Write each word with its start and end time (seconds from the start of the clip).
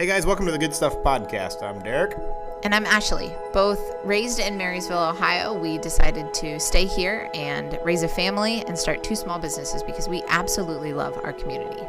Hey 0.00 0.06
guys, 0.06 0.24
welcome 0.24 0.46
to 0.46 0.52
the 0.52 0.56
Good 0.56 0.74
Stuff 0.74 0.96
Podcast. 1.02 1.62
I'm 1.62 1.78
Derek. 1.82 2.16
And 2.62 2.74
I'm 2.74 2.86
Ashley. 2.86 3.30
Both 3.52 3.96
raised 4.02 4.38
in 4.38 4.56
Marysville, 4.56 5.10
Ohio, 5.10 5.52
we 5.52 5.76
decided 5.76 6.32
to 6.32 6.58
stay 6.58 6.86
here 6.86 7.28
and 7.34 7.78
raise 7.84 8.02
a 8.02 8.08
family 8.08 8.64
and 8.64 8.78
start 8.78 9.04
two 9.04 9.14
small 9.14 9.38
businesses 9.38 9.82
because 9.82 10.08
we 10.08 10.22
absolutely 10.28 10.94
love 10.94 11.20
our 11.22 11.34
community. 11.34 11.82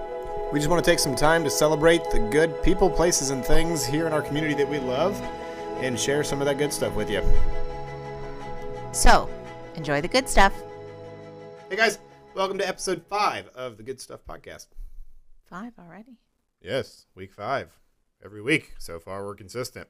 We 0.52 0.60
just 0.60 0.70
want 0.70 0.84
to 0.84 0.92
take 0.92 1.00
some 1.00 1.16
time 1.16 1.46
to 1.46 1.50
celebrate 1.50 2.02
the 2.12 2.20
good 2.20 2.62
people, 2.63 2.89
places, 2.89 3.29
and 3.29 3.46
things 3.46 3.85
here 3.85 4.08
in 4.08 4.12
our 4.12 4.21
community 4.21 4.55
that 4.55 4.67
we 4.67 4.79
love 4.79 5.17
and 5.79 5.97
share 5.97 6.25
some 6.25 6.41
of 6.41 6.47
that 6.47 6.57
good 6.57 6.73
stuff 6.73 6.93
with 6.96 7.09
you. 7.09 7.23
So, 8.91 9.29
enjoy 9.75 10.01
the 10.01 10.09
good 10.09 10.28
stuff. 10.28 10.51
Hey 11.69 11.78
guys, 11.78 11.97
welcome 12.35 12.57
to 12.57 12.67
episode 12.67 13.05
five 13.07 13.47
of 13.55 13.78
the 13.78 13.83
Good 13.83 14.01
Stuff 14.01 14.19
Podcast. 14.28 14.67
Five 15.46 15.71
already. 15.79 16.17
Yes, 16.62 17.05
week 17.16 17.31
five. 17.31 17.70
Every 18.23 18.41
week 18.41 18.76
so 18.77 18.99
far, 18.99 19.26
we're 19.26 19.35
consistent. 19.35 19.88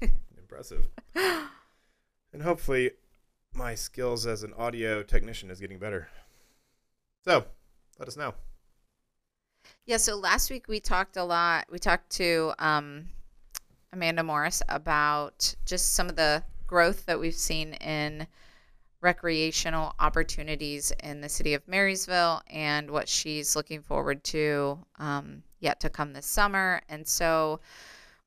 Impressive. 0.36 0.88
And 1.14 2.42
hopefully, 2.42 2.90
my 3.54 3.74
skills 3.74 4.26
as 4.26 4.42
an 4.42 4.52
audio 4.54 5.02
technician 5.02 5.50
is 5.50 5.60
getting 5.60 5.78
better. 5.78 6.08
So, 7.24 7.46
let 7.98 8.08
us 8.08 8.16
know. 8.16 8.34
Yeah, 9.86 9.96
so 9.98 10.16
last 10.16 10.50
week 10.50 10.68
we 10.68 10.80
talked 10.80 11.16
a 11.16 11.24
lot. 11.24 11.66
We 11.70 11.78
talked 11.78 12.10
to 12.16 12.52
um, 12.58 13.08
Amanda 13.92 14.22
Morris 14.22 14.62
about 14.68 15.54
just 15.64 15.94
some 15.94 16.08
of 16.08 16.16
the 16.16 16.42
growth 16.66 17.06
that 17.06 17.18
we've 17.18 17.34
seen 17.34 17.74
in 17.74 18.26
recreational 19.00 19.94
opportunities 20.00 20.92
in 21.02 21.20
the 21.20 21.28
city 21.28 21.54
of 21.54 21.66
Marysville 21.68 22.42
and 22.50 22.90
what 22.90 23.08
she's 23.08 23.54
looking 23.54 23.80
forward 23.80 24.24
to 24.24 24.78
um, 24.98 25.42
yet 25.60 25.80
to 25.80 25.90
come 25.90 26.12
this 26.12 26.26
summer. 26.26 26.80
And 26.88 27.06
so 27.06 27.60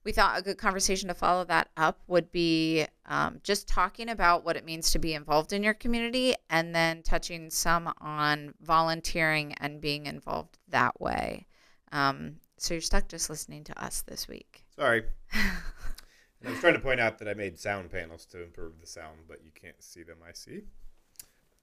we 0.04 0.12
thought 0.12 0.40
a 0.40 0.42
good 0.42 0.58
conversation 0.58 1.08
to 1.10 1.14
follow 1.14 1.44
that 1.46 1.70
up 1.78 2.00
would 2.08 2.32
be 2.32 2.86
um, 3.06 3.40
just 3.44 3.68
talking 3.68 4.10
about 4.10 4.46
what 4.46 4.56
it 4.56 4.66
means 4.66 4.92
to 4.92 5.00
be 5.00 5.14
involved 5.14 5.54
in 5.54 5.62
your 5.62 5.74
community 5.74 6.36
and 6.50 6.74
then 6.74 7.04
touching 7.04 7.50
some 7.50 7.94
on 8.00 8.54
volunteering 8.62 9.54
and 9.60 9.82
being 9.82 10.06
involved 10.06 10.58
that 10.70 11.00
way. 11.02 11.46
Um, 11.92 12.38
so 12.58 12.74
you're 12.74 12.82
stuck 12.82 13.08
just 13.08 13.30
listening 13.30 13.64
to 13.66 13.84
us 13.84 14.02
this 14.02 14.28
week. 14.28 14.64
Sorry. 14.76 15.04
I 15.34 16.50
was 16.50 16.60
trying 16.60 16.74
to 16.74 16.80
point 16.80 17.02
out 17.02 17.20
that 17.20 17.28
I 17.28 17.34
made 17.34 17.60
sound 17.60 17.92
panels 17.92 18.26
to 18.28 18.42
improve 18.42 18.80
the 18.80 18.88
sound, 18.88 19.20
but 19.28 19.44
you 19.44 19.52
can't 19.54 19.82
see 19.84 20.04
them. 20.04 20.18
I 20.28 20.32
see. 20.34 20.62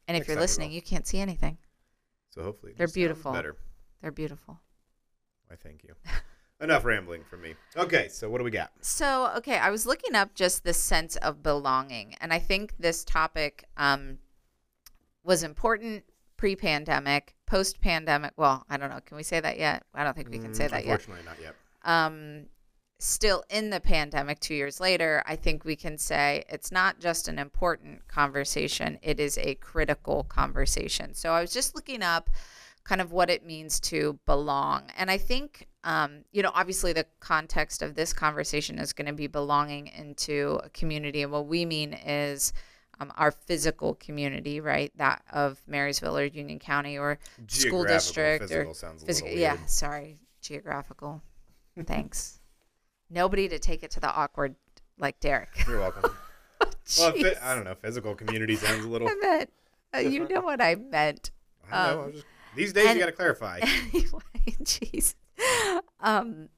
And 0.07 0.17
if 0.17 0.21
Next 0.21 0.29
you're 0.29 0.39
listening, 0.39 0.71
you 0.71 0.83
can't 0.83 1.07
see 1.07 1.19
anything. 1.19 1.57
So 2.31 2.43
hopefully 2.43 2.75
They're 2.77 2.87
beautiful. 2.87 3.33
Better. 3.33 3.57
They're 4.03 4.13
beautiful. 4.13 4.61
I 5.51 5.57
thank 5.57 5.85
you. 5.85 5.95
Enough 6.61 6.87
rambling 6.87 7.23
from 7.23 7.43
me. 7.43 7.55
Okay, 7.77 8.09
so 8.09 8.31
what 8.31 8.39
do 8.39 8.45
we 8.45 8.51
got? 8.51 8.71
So, 8.81 9.31
okay, 9.37 9.59
I 9.59 9.69
was 9.71 9.85
looking 9.85 10.15
up 10.15 10.35
just 10.35 10.65
the 10.65 10.73
sense 10.73 11.17
of 11.17 11.43
belonging, 11.43 12.15
and 12.21 12.33
I 12.33 12.39
think 12.39 12.75
this 12.79 13.05
topic 13.05 13.65
um, 13.77 14.19
was 15.23 15.43
important 15.43 16.05
pre-pandemic, 16.39 17.35
post-pandemic. 17.47 18.33
Well, 18.39 18.65
I 18.71 18.79
don't 18.79 18.89
know. 18.91 19.01
Can 19.05 19.19
we 19.19 19.23
say 19.23 19.39
that 19.41 19.59
yet? 19.59 19.83
I 19.95 20.03
don't 20.03 20.17
think 20.17 20.31
we 20.31 20.39
can 20.39 20.55
say 20.55 20.67
Mm, 20.67 20.71
that 20.71 20.87
yet. 20.87 20.93
Unfortunately, 20.93 21.25
not 21.27 21.41
yet. 21.43 21.55
Um, 21.85 22.47
still 22.99 23.45
in 23.51 23.69
the 23.69 23.81
pandemic, 23.81 24.41
two 24.41 24.55
years 24.55 24.81
later, 24.81 25.23
I 25.27 25.37
think 25.37 25.65
we 25.67 25.77
can 25.77 25.99
say 25.99 26.45
it's 26.49 26.73
not 26.73 27.01
just 27.01 27.29
an 27.29 27.39
important 27.39 28.09
conversation; 28.09 28.99
it 29.03 29.21
is 29.21 29.37
a 29.37 29.57
critical 29.57 30.25
conversation. 30.25 31.13
So, 31.13 31.33
I 31.33 31.43
was 31.43 31.53
just 31.53 31.75
looking 31.75 32.03
up 32.03 32.31
kind 32.87 33.01
of 33.01 33.11
what 33.11 33.29
it 33.29 33.45
means 33.45 33.81
to 33.81 34.19
belong. 34.27 34.85
And 34.97 35.11
I 35.11 35.19
think, 35.19 35.67
um, 35.83 36.25
you 36.31 36.43
know, 36.43 36.53
obviously 36.55 36.93
the 36.93 37.05
context 37.19 37.83
of 37.83 37.95
this 37.97 38.13
conversation 38.13 38.79
is 38.79 38.93
going 38.93 39.07
to 39.07 39.13
be 39.13 39.27
belonging 39.27 39.89
into 39.89 40.61
a 40.63 40.69
community. 40.69 41.23
And 41.23 41.33
what 41.33 41.47
we 41.47 41.65
mean 41.65 41.95
is 41.95 42.53
um, 43.01 43.13
our 43.17 43.33
physical 43.33 43.95
community, 43.95 44.61
right? 44.61 44.93
That 44.97 45.23
of 45.33 45.61
Marysville 45.67 46.17
or 46.17 46.25
Union 46.25 46.61
County 46.61 46.97
or 46.97 47.19
school 47.49 47.85
district 47.85 48.45
physical 48.45 48.71
or 48.71 48.75
sounds 48.75 49.03
a 49.03 49.07
physical. 49.07 49.31
little 49.31 49.43
Yeah, 49.43 49.57
sorry. 49.67 50.21
Geographical. 50.41 51.23
Thanks. 51.87 52.39
Nobody 53.11 53.49
to 53.49 53.59
take 53.59 53.83
it 53.83 53.91
to 53.93 54.01
the 54.01 54.13
awkward 54.13 54.55
like 54.97 55.19
Derek. 55.19 55.49
You're 55.67 55.81
welcome. 55.81 56.13
well, 56.61 57.13
fi- 57.13 57.35
I 57.43 57.55
don't 57.57 57.65
know. 57.65 57.75
Physical 57.75 58.15
community 58.15 58.55
sounds 58.55 58.85
a 58.85 58.89
little. 58.89 59.09
I 59.09 59.15
meant, 59.21 59.51
uh, 59.93 59.99
you 59.99 60.29
know 60.29 60.41
what 60.41 60.61
I 60.61 60.77
meant. 60.77 61.33
I 61.71 61.71
know. 61.71 62.01
um, 62.01 62.05
I'm 62.07 62.13
just, 62.13 62.25
these 62.57 62.73
days, 62.73 62.87
and- 62.87 62.99
you 62.99 63.01
got 63.01 63.07
to 63.07 63.13
clarify. 63.13 63.61
anyway, 63.93 64.21
jeez. 64.63 65.15
Um, 66.01 66.49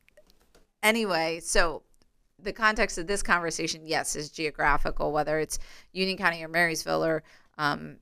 anyway, 0.83 1.41
so 1.41 1.83
the 2.39 2.53
context 2.53 2.99
of 2.99 3.07
this 3.07 3.23
conversation, 3.23 3.83
yes, 3.85 4.17
is 4.17 4.31
geographical, 4.31 5.13
whether 5.13 5.39
it's 5.39 5.59
Union 5.93 6.17
County 6.17 6.43
or 6.43 6.49
Marysville 6.49 7.05
or 7.05 7.23
um, 7.59 7.97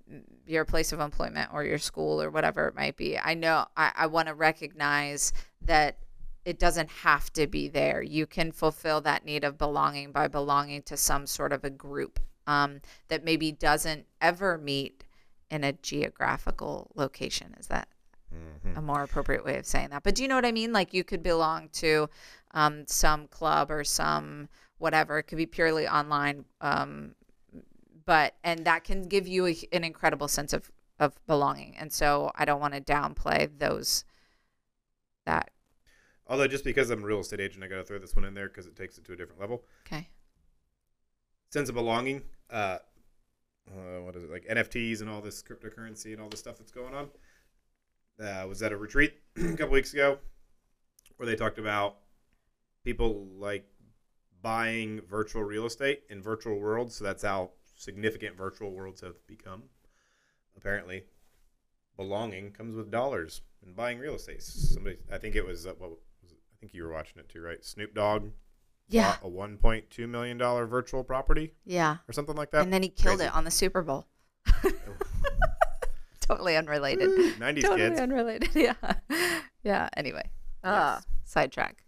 your 0.47 0.65
place 0.65 0.93
of 0.93 1.01
employment 1.01 1.51
or 1.53 1.65
your 1.65 1.79
school 1.79 2.21
or 2.21 2.31
whatever 2.31 2.69
it 2.69 2.75
might 2.75 2.97
be. 2.97 3.19
I 3.19 3.35
know 3.35 3.65
I, 3.77 3.93
I 3.97 4.07
want 4.07 4.29
to 4.29 4.35
recognize 4.35 5.33
that 5.63 5.97
it 6.45 6.59
doesn't 6.59 6.91
have 6.91 7.33
to 7.33 7.47
be 7.47 7.67
there. 7.69 8.03
You 8.03 8.27
can 8.27 8.53
fulfill 8.53 9.01
that 9.01 9.25
need 9.25 9.43
of 9.43 9.59
belonging 9.59 10.13
by 10.13 10.29
belonging 10.29 10.83
to 10.83 10.97
some 10.97 11.27
sort 11.27 11.53
of 11.53 11.65
a 11.65 11.71
group 11.71 12.21
um, 12.47 12.81
that 13.09 13.25
maybe 13.25 13.51
doesn't 13.51 14.05
ever 14.21 14.59
meet 14.59 15.06
in 15.51 15.65
a 15.65 15.73
geographical 15.73 16.91
location. 16.95 17.55
Is 17.59 17.69
that 17.69 17.89
Mhm. 18.35 18.77
a 18.77 18.83
more 18.83 19.03
appropriate 19.03 19.45
way 19.45 19.57
of 19.57 19.67
saying 19.67 19.91
that. 19.91 20.03
But 20.03 20.15
do 20.17 20.23
you 20.23 20.29
know 20.29 20.35
what 20.35 20.45
I 20.45 20.53
mean? 20.53 20.73
Like 20.73 20.93
you 20.93 21.05
could 21.05 21.23
belong 21.23 21.69
to 21.71 22.09
um, 22.53 22.87
some 22.87 23.29
club 23.29 23.71
or 23.71 23.85
some 23.85 24.49
whatever. 24.79 25.19
It 25.19 25.25
could 25.25 25.39
be 25.39 25.47
purely 25.47 25.87
online, 25.87 26.45
um, 26.61 27.15
but 28.05 28.35
and 28.43 28.65
that 28.67 28.83
can 28.85 29.03
give 29.09 29.27
you 29.29 29.47
a, 29.47 29.57
an 29.73 29.85
incredible 29.85 30.29
sense 30.29 30.53
of 30.53 30.71
of 30.99 31.15
belonging. 31.27 31.77
And 31.77 31.93
so 31.93 32.33
I 32.35 32.45
don't 32.47 32.61
want 32.61 32.75
to 32.75 32.81
downplay 32.81 33.51
those 33.59 34.05
that. 35.27 35.51
Although, 36.27 36.49
just 36.49 36.65
because 36.65 36.91
I'm 36.91 37.03
a 37.05 37.07
real 37.07 37.21
estate 37.21 37.41
agent, 37.41 37.63
I 37.63 37.69
got 37.69 37.77
to 37.77 37.85
throw 37.85 37.99
this 37.99 38.17
one 38.17 38.25
in 38.25 38.35
there 38.35 38.49
because 38.49 38.67
it 38.67 38.75
takes 38.75 38.99
it 38.99 39.05
to 39.05 39.13
a 39.13 39.17
different 39.17 39.41
level. 39.41 39.65
Okay. 39.87 40.09
Sense 41.51 41.69
of 41.69 41.75
belonging. 41.75 42.23
Uh, 42.51 42.79
uh, 43.71 44.03
what 44.03 44.17
is 44.17 44.25
it 44.25 44.31
like 44.31 44.47
NFTs 44.47 45.01
and 45.01 45.11
all 45.11 45.21
this 45.21 45.43
cryptocurrency 45.43 46.13
and 46.13 46.21
all 46.21 46.29
this 46.29 46.41
stuff 46.41 46.59
that's 46.59 46.73
going 46.73 46.95
on? 46.95 47.09
Uh, 48.19 48.47
was 48.49 48.63
at 48.63 48.73
a 48.73 48.77
retreat 48.77 49.15
a 49.37 49.53
couple 49.53 49.71
weeks 49.71 49.93
ago 49.93 50.19
where 51.17 51.27
they 51.27 51.37
talked 51.37 51.59
about 51.59 51.97
people 52.85 53.27
like 53.39 53.67
buying 54.43 55.01
virtual 55.09 55.43
real 55.43 55.67
estate 55.67 56.05
in 56.09 56.23
virtual 56.23 56.59
worlds. 56.59 56.95
So 56.95 57.05
that's 57.05 57.23
how 57.23 57.51
significant 57.75 58.37
virtual 58.37 58.71
worlds 58.71 59.01
have 59.01 59.15
become. 59.27 59.65
Apparently, 60.57 61.05
belonging 61.97 62.53
comes 62.53 62.75
with 62.75 62.91
dollars 62.91 63.43
and 63.65 63.77
buying 63.77 63.99
real 63.99 64.15
estate. 64.15 64.43
Somebody, 64.43 64.99
I 65.13 65.19
think 65.19 65.35
it 65.35 65.45
was, 65.45 65.67
uh, 65.67 65.75
what 65.79 65.91
was 65.91 66.33
it? 66.33 66.39
I 66.53 66.57
think 66.61 66.73
you 66.75 66.85
were 66.85 66.93
watching 66.93 67.19
it 67.19 67.29
too, 67.29 67.43
right? 67.43 67.63
Snoop 67.65 67.95
Dogg 67.95 68.31
Yeah. 68.89 69.17
a 69.23 69.29
1.2 69.29 70.09
million 70.09 70.39
dollar 70.39 70.67
virtual 70.67 71.03
property 71.05 71.55
Yeah. 71.65 71.97
or 72.09 72.13
something 72.13 72.37
like 72.37 72.51
that. 72.53 72.63
And 72.63 72.73
then 72.73 72.83
he 72.83 72.89
killed 72.89 73.19
Crazy. 73.19 73.29
it 73.29 73.35
on 73.35 73.45
the 73.45 73.51
Super 73.51 73.83
Bowl. 73.83 74.07
totally 76.21 76.57
unrelated. 76.57 77.09
90s 77.39 77.63
totally 77.63 77.81
kids. 77.89 78.01
unrelated. 78.01 78.51
Yeah. 78.55 78.75
Yeah. 79.63 79.89
Anyway. 79.97 80.31
Ah, 80.65 80.97
yes. 80.97 81.07
sidetrack. 81.25 81.85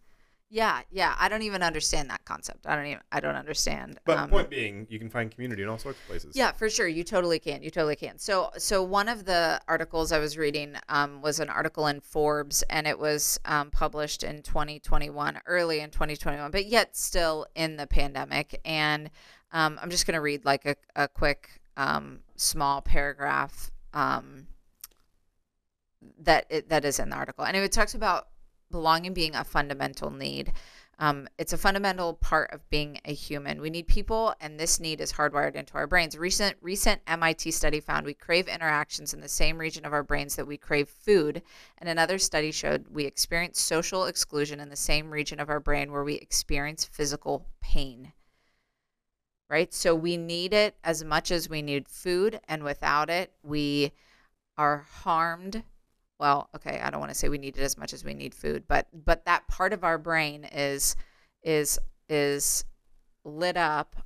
Yeah, 0.50 0.80
yeah. 0.90 1.14
I 1.18 1.28
don't 1.28 1.42
even 1.42 1.62
understand 1.62 2.08
that 2.08 2.24
concept. 2.24 2.66
I 2.66 2.74
don't 2.74 2.86
even 2.86 3.00
I 3.12 3.20
don't 3.20 3.34
understand. 3.34 4.00
But 4.06 4.16
um, 4.16 4.30
point 4.30 4.48
being, 4.48 4.86
you 4.88 4.98
can 4.98 5.10
find 5.10 5.30
community 5.30 5.62
in 5.62 5.68
all 5.68 5.78
sorts 5.78 5.98
of 5.98 6.06
places. 6.06 6.34
Yeah, 6.34 6.52
for 6.52 6.70
sure. 6.70 6.88
You 6.88 7.04
totally 7.04 7.38
can. 7.38 7.62
You 7.62 7.70
totally 7.70 7.96
can. 7.96 8.18
So, 8.18 8.50
so 8.56 8.82
one 8.82 9.10
of 9.10 9.26
the 9.26 9.60
articles 9.68 10.10
I 10.10 10.18
was 10.18 10.38
reading 10.38 10.76
um, 10.88 11.20
was 11.20 11.38
an 11.38 11.50
article 11.50 11.86
in 11.86 12.00
Forbes, 12.00 12.62
and 12.70 12.86
it 12.86 12.98
was 12.98 13.38
um, 13.44 13.70
published 13.70 14.22
in 14.22 14.42
2021, 14.42 15.38
early 15.46 15.80
in 15.80 15.90
2021, 15.90 16.50
but 16.50 16.64
yet 16.64 16.96
still 16.96 17.46
in 17.54 17.76
the 17.76 17.86
pandemic. 17.86 18.58
And 18.64 19.10
um, 19.52 19.78
I'm 19.82 19.90
just 19.90 20.06
going 20.06 20.14
to 20.14 20.22
read 20.22 20.46
like 20.46 20.64
a, 20.64 20.76
a 20.96 21.08
quick 21.08 21.60
um, 21.76 22.20
small 22.36 22.80
paragraph 22.80 23.70
um, 23.92 24.46
that 26.20 26.46
it, 26.48 26.70
that 26.70 26.86
is 26.86 26.98
in 26.98 27.10
the 27.10 27.16
article, 27.16 27.44
and 27.44 27.54
it 27.54 27.70
talks 27.70 27.94
about 27.94 28.28
belonging 28.70 29.14
being 29.14 29.34
a 29.34 29.44
fundamental 29.44 30.10
need. 30.10 30.52
Um, 31.00 31.28
it's 31.38 31.52
a 31.52 31.58
fundamental 31.58 32.14
part 32.14 32.50
of 32.52 32.68
being 32.70 33.00
a 33.04 33.14
human. 33.14 33.60
We 33.60 33.70
need 33.70 33.86
people, 33.86 34.34
and 34.40 34.58
this 34.58 34.80
need 34.80 35.00
is 35.00 35.12
hardwired 35.12 35.54
into 35.54 35.74
our 35.74 35.86
brains. 35.86 36.18
Recent 36.18 36.56
recent 36.60 37.00
MIT 37.06 37.52
study 37.52 37.78
found 37.78 38.04
we 38.04 38.14
crave 38.14 38.48
interactions 38.48 39.14
in 39.14 39.20
the 39.20 39.28
same 39.28 39.58
region 39.58 39.84
of 39.84 39.92
our 39.92 40.02
brains 40.02 40.34
that 40.34 40.46
we 40.46 40.56
crave 40.56 40.88
food, 40.88 41.42
and 41.78 41.88
another 41.88 42.18
study 42.18 42.50
showed 42.50 42.86
we 42.90 43.04
experience 43.04 43.60
social 43.60 44.06
exclusion 44.06 44.58
in 44.58 44.70
the 44.70 44.76
same 44.76 45.10
region 45.10 45.38
of 45.38 45.48
our 45.48 45.60
brain 45.60 45.92
where 45.92 46.04
we 46.04 46.14
experience 46.14 46.84
physical 46.84 47.46
pain. 47.60 48.12
Right, 49.48 49.72
so 49.72 49.94
we 49.94 50.16
need 50.16 50.52
it 50.52 50.76
as 50.82 51.04
much 51.04 51.30
as 51.30 51.48
we 51.48 51.62
need 51.62 51.88
food, 51.88 52.40
and 52.48 52.64
without 52.64 53.08
it, 53.08 53.32
we 53.42 53.92
are 54.58 54.78
harmed 54.78 55.62
well, 56.18 56.48
okay, 56.56 56.80
I 56.82 56.90
don't 56.90 57.00
want 57.00 57.12
to 57.12 57.18
say 57.18 57.28
we 57.28 57.38
need 57.38 57.56
it 57.56 57.62
as 57.62 57.78
much 57.78 57.92
as 57.92 58.04
we 58.04 58.14
need 58.14 58.34
food, 58.34 58.64
but 58.68 58.88
but 58.92 59.24
that 59.24 59.46
part 59.48 59.72
of 59.72 59.84
our 59.84 59.98
brain 59.98 60.44
is 60.44 60.96
is 61.42 61.78
is 62.08 62.64
lit 63.24 63.56
up 63.56 63.96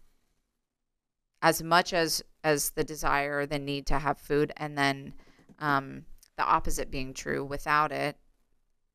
as 1.40 1.62
much 1.62 1.92
as 1.92 2.22
as 2.44 2.70
the 2.70 2.84
desire 2.84 3.38
or 3.38 3.46
the 3.46 3.58
need 3.58 3.86
to 3.86 3.98
have 3.98 4.18
food 4.18 4.52
and 4.56 4.76
then 4.76 5.14
um, 5.60 6.04
the 6.36 6.44
opposite 6.44 6.90
being 6.90 7.14
true 7.14 7.44
without 7.44 7.92
it 7.92 8.16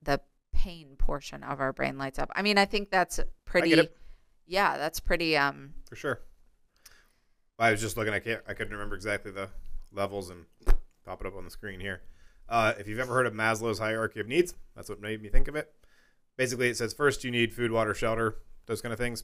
the 0.01 0.19
pain 0.53 0.95
portion 0.97 1.43
of 1.43 1.61
our 1.61 1.71
brain 1.71 1.97
lights 1.97 2.19
up 2.19 2.29
i 2.35 2.41
mean 2.41 2.57
i 2.57 2.65
think 2.65 2.89
that's 2.89 3.19
pretty 3.45 3.87
yeah 4.47 4.77
that's 4.77 4.99
pretty 4.99 5.37
um 5.37 5.73
for 5.87 5.95
sure. 5.95 6.21
I 7.59 7.71
was 7.71 7.81
just 7.81 7.97
looking. 7.97 8.13
I 8.13 8.19
can't. 8.19 8.41
I 8.47 8.53
couldn't 8.53 8.73
remember 8.73 8.95
exactly 8.95 9.31
the 9.31 9.49
levels 9.91 10.29
and 10.29 10.45
pop 11.05 11.21
it 11.21 11.27
up 11.27 11.35
on 11.35 11.43
the 11.43 11.49
screen 11.49 11.79
here. 11.79 12.01
Uh, 12.49 12.73
if 12.79 12.87
you've 12.87 12.99
ever 12.99 13.13
heard 13.13 13.27
of 13.27 13.33
Maslow's 13.33 13.79
hierarchy 13.79 14.19
of 14.19 14.27
needs, 14.27 14.53
that's 14.75 14.89
what 14.89 15.01
made 15.01 15.21
me 15.21 15.29
think 15.29 15.47
of 15.47 15.55
it. 15.55 15.73
Basically, 16.37 16.69
it 16.69 16.77
says 16.77 16.93
first 16.93 17.23
you 17.23 17.31
need 17.31 17.53
food, 17.53 17.71
water, 17.71 17.93
shelter, 17.93 18.37
those 18.67 18.81
kind 18.81 18.93
of 18.93 18.99
things, 18.99 19.23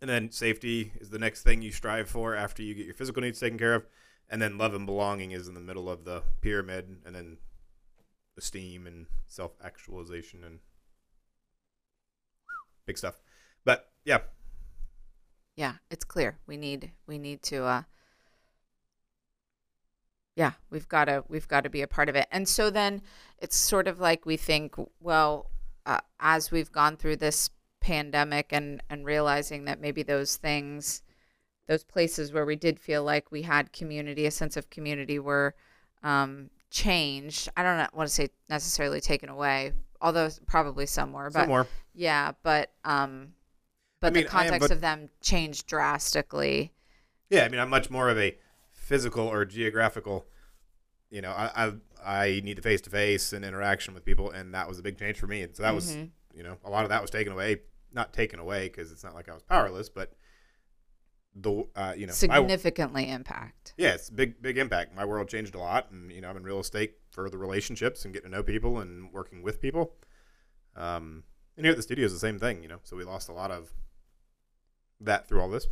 and 0.00 0.08
then 0.08 0.30
safety 0.30 0.92
is 1.00 1.10
the 1.10 1.18
next 1.18 1.42
thing 1.42 1.62
you 1.62 1.72
strive 1.72 2.08
for 2.08 2.34
after 2.34 2.62
you 2.62 2.74
get 2.74 2.86
your 2.86 2.94
physical 2.94 3.22
needs 3.22 3.40
taken 3.40 3.58
care 3.58 3.74
of, 3.74 3.86
and 4.28 4.40
then 4.40 4.56
love 4.56 4.74
and 4.74 4.86
belonging 4.86 5.32
is 5.32 5.48
in 5.48 5.54
the 5.54 5.60
middle 5.60 5.90
of 5.90 6.04
the 6.04 6.22
pyramid, 6.40 6.98
and 7.04 7.14
then 7.14 7.36
esteem 8.38 8.86
and 8.86 9.06
self 9.26 9.52
actualization 9.62 10.44
and 10.44 10.60
big 12.86 12.98
stuff. 12.98 13.20
But 13.64 13.90
yeah, 14.04 14.18
yeah 15.56 15.74
it's 15.90 16.04
clear 16.04 16.38
we 16.46 16.56
need 16.56 16.92
we 17.06 17.18
need 17.18 17.42
to 17.42 17.64
uh 17.64 17.82
yeah 20.36 20.52
we've 20.70 20.88
got 20.88 21.04
to 21.06 21.24
we've 21.28 21.48
got 21.48 21.62
to 21.64 21.70
be 21.70 21.82
a 21.82 21.86
part 21.86 22.08
of 22.08 22.16
it. 22.16 22.26
And 22.30 22.48
so 22.48 22.70
then 22.70 23.02
it's 23.38 23.56
sort 23.56 23.86
of 23.88 24.00
like 24.00 24.26
we 24.26 24.36
think 24.36 24.74
well 25.00 25.50
uh, 25.86 26.00
as 26.20 26.50
we've 26.50 26.72
gone 26.72 26.96
through 26.96 27.16
this 27.16 27.50
pandemic 27.80 28.48
and 28.52 28.82
and 28.90 29.04
realizing 29.04 29.64
that 29.66 29.80
maybe 29.80 30.02
those 30.02 30.36
things 30.36 31.02
those 31.68 31.84
places 31.84 32.32
where 32.32 32.44
we 32.44 32.56
did 32.56 32.78
feel 32.78 33.02
like 33.04 33.30
we 33.30 33.42
had 33.42 33.72
community 33.72 34.26
a 34.26 34.30
sense 34.30 34.56
of 34.56 34.68
community 34.70 35.18
were 35.18 35.54
um, 36.02 36.50
changed. 36.70 37.48
I 37.56 37.62
don't 37.62 37.94
want 37.94 38.06
to 38.08 38.14
say 38.14 38.28
necessarily 38.48 39.00
taken 39.00 39.28
away 39.28 39.72
although 40.00 40.28
probably 40.46 40.84
somewhere 40.86 41.30
but 41.30 41.40
some 41.40 41.48
more. 41.48 41.66
yeah 41.94 42.32
but 42.42 42.72
um 42.84 43.28
but 44.00 44.12
mean, 44.12 44.24
the 44.24 44.30
I 44.36 44.42
am- 44.44 44.50
context 44.50 44.68
but- 44.68 44.74
of 44.74 44.80
them 44.82 45.08
changed 45.22 45.66
drastically. 45.66 46.72
Yeah, 47.30 47.44
I 47.44 47.48
mean, 47.48 47.58
I'm 47.58 47.70
much 47.70 47.88
more 47.90 48.10
of 48.10 48.18
a 48.18 48.36
physical 48.84 49.26
or 49.26 49.44
geographical. 49.44 50.26
You 51.10 51.22
know, 51.22 51.30
I 51.32 51.50
I, 51.66 51.72
I 52.26 52.40
need 52.44 52.58
the 52.58 52.62
face 52.62 52.80
to 52.82 52.90
face 52.90 53.32
and 53.32 53.44
interaction 53.44 53.94
with 53.94 54.04
people, 54.04 54.30
and 54.30 54.54
that 54.54 54.68
was 54.68 54.78
a 54.78 54.82
big 54.82 54.98
change 54.98 55.18
for 55.18 55.26
me. 55.26 55.42
And 55.42 55.56
so 55.56 55.62
that 55.62 55.74
was, 55.74 55.96
Mhm. 55.96 56.10
you 56.34 56.42
know, 56.42 56.58
a 56.64 56.70
lot 56.70 56.84
of 56.84 56.90
that 56.90 57.00
was 57.02 57.10
taken 57.10 57.32
away. 57.32 57.62
Not 57.92 58.12
taken 58.12 58.40
away 58.40 58.68
because 58.68 58.90
it's 58.90 59.04
not 59.04 59.14
like 59.14 59.28
I 59.28 59.34
was 59.34 59.42
powerless, 59.44 59.88
but 59.88 60.14
the 61.36 61.64
uh, 61.74 61.94
you 61.96 62.06
know, 62.06 62.12
significantly 62.12 63.08
impact 63.10 63.74
yeah, 63.76 63.94
it's 63.94 64.08
big 64.10 64.40
big 64.42 64.56
impact. 64.58 64.94
My 64.94 65.04
world 65.04 65.28
changed 65.28 65.54
a 65.54 65.58
lot, 65.58 65.90
and 65.90 66.10
you 66.12 66.20
know, 66.20 66.28
I'm 66.30 66.36
in 66.36 66.44
real 66.44 66.60
estate 66.60 66.94
for 67.10 67.28
the 67.30 67.38
relationships 67.38 68.04
and 68.04 68.12
getting 68.14 68.30
to 68.30 68.36
know 68.36 68.42
people 68.42 68.78
and 68.80 69.12
working 69.12 69.42
with 69.42 69.60
people. 69.60 69.94
Um, 70.76 71.24
and 71.56 71.64
here 71.64 71.70
at 71.72 71.76
the 71.76 71.82
studio 71.82 72.04
is 72.04 72.12
the 72.12 72.18
same 72.18 72.38
thing, 72.38 72.62
you 72.62 72.68
know. 72.68 72.78
So 72.84 72.96
we 72.96 73.04
lost 73.04 73.28
a 73.28 73.32
lot 73.32 73.50
of 73.52 73.72
that 75.00 75.28
through 75.28 75.40
all 75.40 75.48
this. 75.50 75.66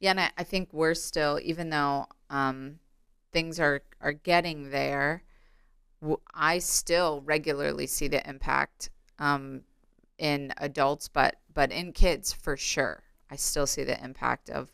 Yeah, 0.00 0.10
and 0.10 0.20
I, 0.20 0.30
I 0.38 0.44
think 0.44 0.72
we're 0.72 0.94
still, 0.94 1.40
even 1.42 1.70
though 1.70 2.06
um, 2.30 2.78
things 3.32 3.58
are 3.60 3.82
are 4.00 4.12
getting 4.12 4.70
there, 4.70 5.22
I 6.34 6.58
still 6.58 7.22
regularly 7.24 7.86
see 7.86 8.08
the 8.08 8.26
impact 8.28 8.90
um, 9.18 9.62
in 10.18 10.52
adults, 10.58 11.08
but 11.08 11.36
but 11.52 11.72
in 11.72 11.92
kids 11.92 12.32
for 12.32 12.56
sure. 12.56 13.02
I 13.30 13.36
still 13.36 13.66
see 13.66 13.84
the 13.84 14.02
impact 14.02 14.48
of 14.48 14.72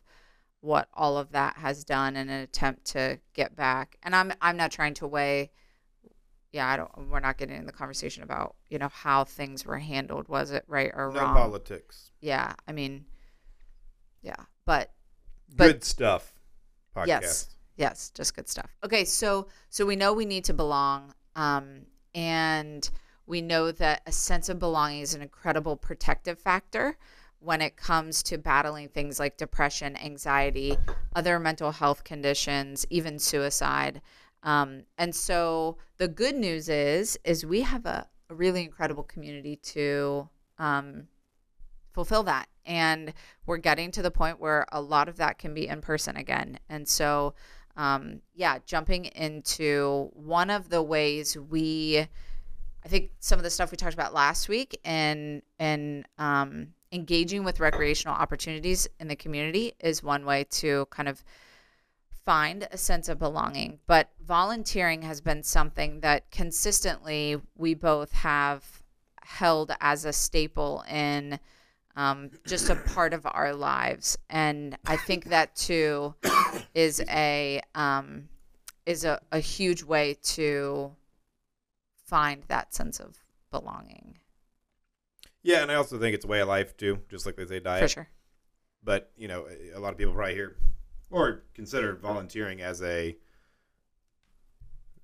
what 0.60 0.88
all 0.94 1.18
of 1.18 1.32
that 1.32 1.56
has 1.56 1.84
done 1.84 2.16
in 2.16 2.28
an 2.30 2.40
attempt 2.40 2.84
to 2.92 3.18
get 3.32 3.56
back. 3.56 3.96
And 4.02 4.14
I'm 4.14 4.32
I'm 4.40 4.56
not 4.56 4.70
trying 4.70 4.94
to 4.94 5.06
weigh. 5.06 5.50
Yeah, 6.52 6.68
I 6.68 6.76
don't. 6.76 7.10
We're 7.10 7.18
not 7.20 7.36
getting 7.36 7.56
in 7.56 7.66
the 7.66 7.72
conversation 7.72 8.22
about 8.22 8.54
you 8.68 8.78
know 8.78 8.88
how 8.92 9.24
things 9.24 9.66
were 9.66 9.78
handled. 9.78 10.28
Was 10.28 10.52
it 10.52 10.64
right 10.68 10.90
or 10.94 11.10
No 11.12 11.20
wrong? 11.22 11.34
politics. 11.34 12.12
Yeah, 12.20 12.52
I 12.68 12.72
mean, 12.72 13.06
yeah, 14.22 14.36
but 14.64 14.92
But- 15.56 15.64
Good 15.66 15.84
stuff. 15.84 16.33
Podcast. 16.94 17.06
Yes. 17.06 17.48
Yes, 17.76 18.10
just 18.14 18.36
good 18.36 18.48
stuff. 18.48 18.70
Okay, 18.84 19.04
so 19.04 19.48
so 19.68 19.84
we 19.84 19.96
know 19.96 20.12
we 20.12 20.26
need 20.26 20.44
to 20.44 20.54
belong, 20.54 21.12
um, 21.34 21.86
and 22.14 22.88
we 23.26 23.42
know 23.42 23.72
that 23.72 24.02
a 24.06 24.12
sense 24.12 24.48
of 24.48 24.58
belonging 24.58 25.00
is 25.00 25.14
an 25.14 25.22
incredible 25.22 25.76
protective 25.76 26.38
factor 26.38 26.96
when 27.40 27.60
it 27.60 27.76
comes 27.76 28.22
to 28.22 28.38
battling 28.38 28.88
things 28.88 29.18
like 29.18 29.36
depression, 29.36 29.96
anxiety, 29.96 30.76
other 31.14 31.38
mental 31.38 31.72
health 31.72 32.04
conditions, 32.04 32.86
even 32.90 33.18
suicide. 33.18 34.00
Um, 34.42 34.84
and 34.96 35.14
so 35.14 35.78
the 35.96 36.08
good 36.08 36.36
news 36.36 36.68
is 36.68 37.18
is 37.24 37.44
we 37.44 37.62
have 37.62 37.86
a, 37.86 38.06
a 38.30 38.34
really 38.34 38.62
incredible 38.62 39.02
community 39.02 39.56
to 39.56 40.28
um, 40.58 41.08
fulfill 41.92 42.22
that, 42.24 42.48
and 42.66 43.12
we're 43.46 43.58
getting 43.58 43.90
to 43.92 44.02
the 44.02 44.10
point 44.10 44.40
where 44.40 44.66
a 44.72 44.80
lot 44.80 45.08
of 45.08 45.16
that 45.16 45.38
can 45.38 45.54
be 45.54 45.68
in 45.68 45.80
person 45.80 46.16
again. 46.16 46.58
And 46.68 46.88
so, 46.88 47.34
um, 47.76 48.20
yeah, 48.34 48.58
jumping 48.64 49.06
into 49.06 50.10
one 50.14 50.50
of 50.50 50.68
the 50.68 50.82
ways 50.82 51.36
we, 51.36 52.06
I 52.84 52.88
think 52.88 53.10
some 53.20 53.38
of 53.38 53.42
the 53.42 53.50
stuff 53.50 53.70
we 53.70 53.76
talked 53.76 53.94
about 53.94 54.14
last 54.14 54.48
week 54.48 54.78
and 54.84 55.42
and 55.58 56.06
um, 56.18 56.68
engaging 56.92 57.44
with 57.44 57.60
recreational 57.60 58.14
opportunities 58.14 58.88
in 59.00 59.08
the 59.08 59.16
community 59.16 59.72
is 59.80 60.02
one 60.02 60.24
way 60.24 60.44
to 60.50 60.86
kind 60.90 61.08
of 61.08 61.24
find 62.24 62.66
a 62.70 62.78
sense 62.78 63.08
of 63.08 63.18
belonging. 63.18 63.80
But 63.86 64.10
volunteering 64.24 65.02
has 65.02 65.20
been 65.20 65.42
something 65.42 66.00
that 66.00 66.30
consistently 66.30 67.40
we 67.56 67.74
both 67.74 68.12
have 68.12 68.82
held 69.22 69.72
as 69.80 70.04
a 70.04 70.12
staple 70.12 70.84
in 70.88 71.38
um, 71.96 72.30
just 72.46 72.68
a 72.70 72.76
part 72.76 73.14
of 73.14 73.26
our 73.26 73.54
lives, 73.54 74.18
and 74.28 74.76
I 74.86 74.96
think 74.96 75.26
that 75.26 75.54
too 75.56 76.14
is 76.74 77.00
a 77.08 77.60
um, 77.74 78.28
is 78.86 79.04
a, 79.04 79.20
a 79.32 79.38
huge 79.38 79.82
way 79.82 80.16
to 80.22 80.92
find 82.06 82.42
that 82.48 82.74
sense 82.74 83.00
of 83.00 83.16
belonging 83.50 84.18
Yeah, 85.42 85.62
and 85.62 85.70
I 85.70 85.74
also 85.76 85.98
think 85.98 86.14
it's 86.14 86.24
a 86.24 86.28
way 86.28 86.40
of 86.40 86.48
life 86.48 86.76
too, 86.76 86.98
just 87.08 87.24
like 87.26 87.36
they 87.36 87.46
say 87.46 87.60
diet. 87.60 87.82
for 87.82 87.88
sure. 87.88 88.08
But 88.82 89.10
you 89.16 89.28
know, 89.28 89.46
a- 89.74 89.78
lot 89.78 89.92
of 89.92 89.98
people 89.98 90.12
probably 90.14 90.34
hear 90.34 90.56
or 91.10 91.44
consider 91.54 91.94
volunteering 91.94 92.60
as 92.60 92.82
a. 92.82 93.16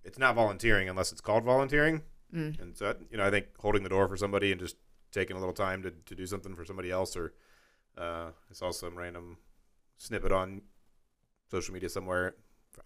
It's 0.02 0.18
not 0.18 0.34
volunteering 0.34 0.88
unless 0.88 1.12
it's 1.12 1.20
called 1.20 1.44
volunteering, 1.44 2.02
Mm. 2.34 2.60
and 2.60 2.76
so 2.76 2.94
you 3.10 3.16
know, 3.16 3.24
I 3.26 3.30
think 3.30 3.46
holding 3.58 3.82
the 3.82 3.88
door 3.88 4.08
for 4.08 4.16
somebody 4.16 4.50
and 4.52 4.60
just 4.60 4.76
taking 5.12 5.36
a 5.36 5.38
little 5.40 5.54
time 5.54 5.82
to, 5.82 5.90
to 5.90 6.14
do 6.14 6.26
something 6.26 6.54
for 6.54 6.64
somebody 6.64 6.90
else, 6.90 7.16
or 7.16 7.34
uh, 7.98 8.30
I 8.50 8.52
saw 8.52 8.70
some 8.70 8.96
random 8.96 9.38
snippet 9.98 10.32
on 10.32 10.62
social 11.50 11.74
media 11.74 11.88
somewhere. 11.88 12.34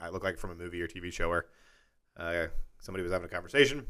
I 0.01 0.09
look 0.09 0.25
like 0.25 0.39
from 0.39 0.51
a 0.51 0.55
movie 0.55 0.83
or 0.83 0.87
TV 0.89 1.11
show 1.11 1.29
where 1.29 1.47
uh, 2.17 2.47
somebody 2.81 3.03
was 3.03 3.13
having 3.13 3.27
a 3.27 3.31
conversation, 3.31 3.87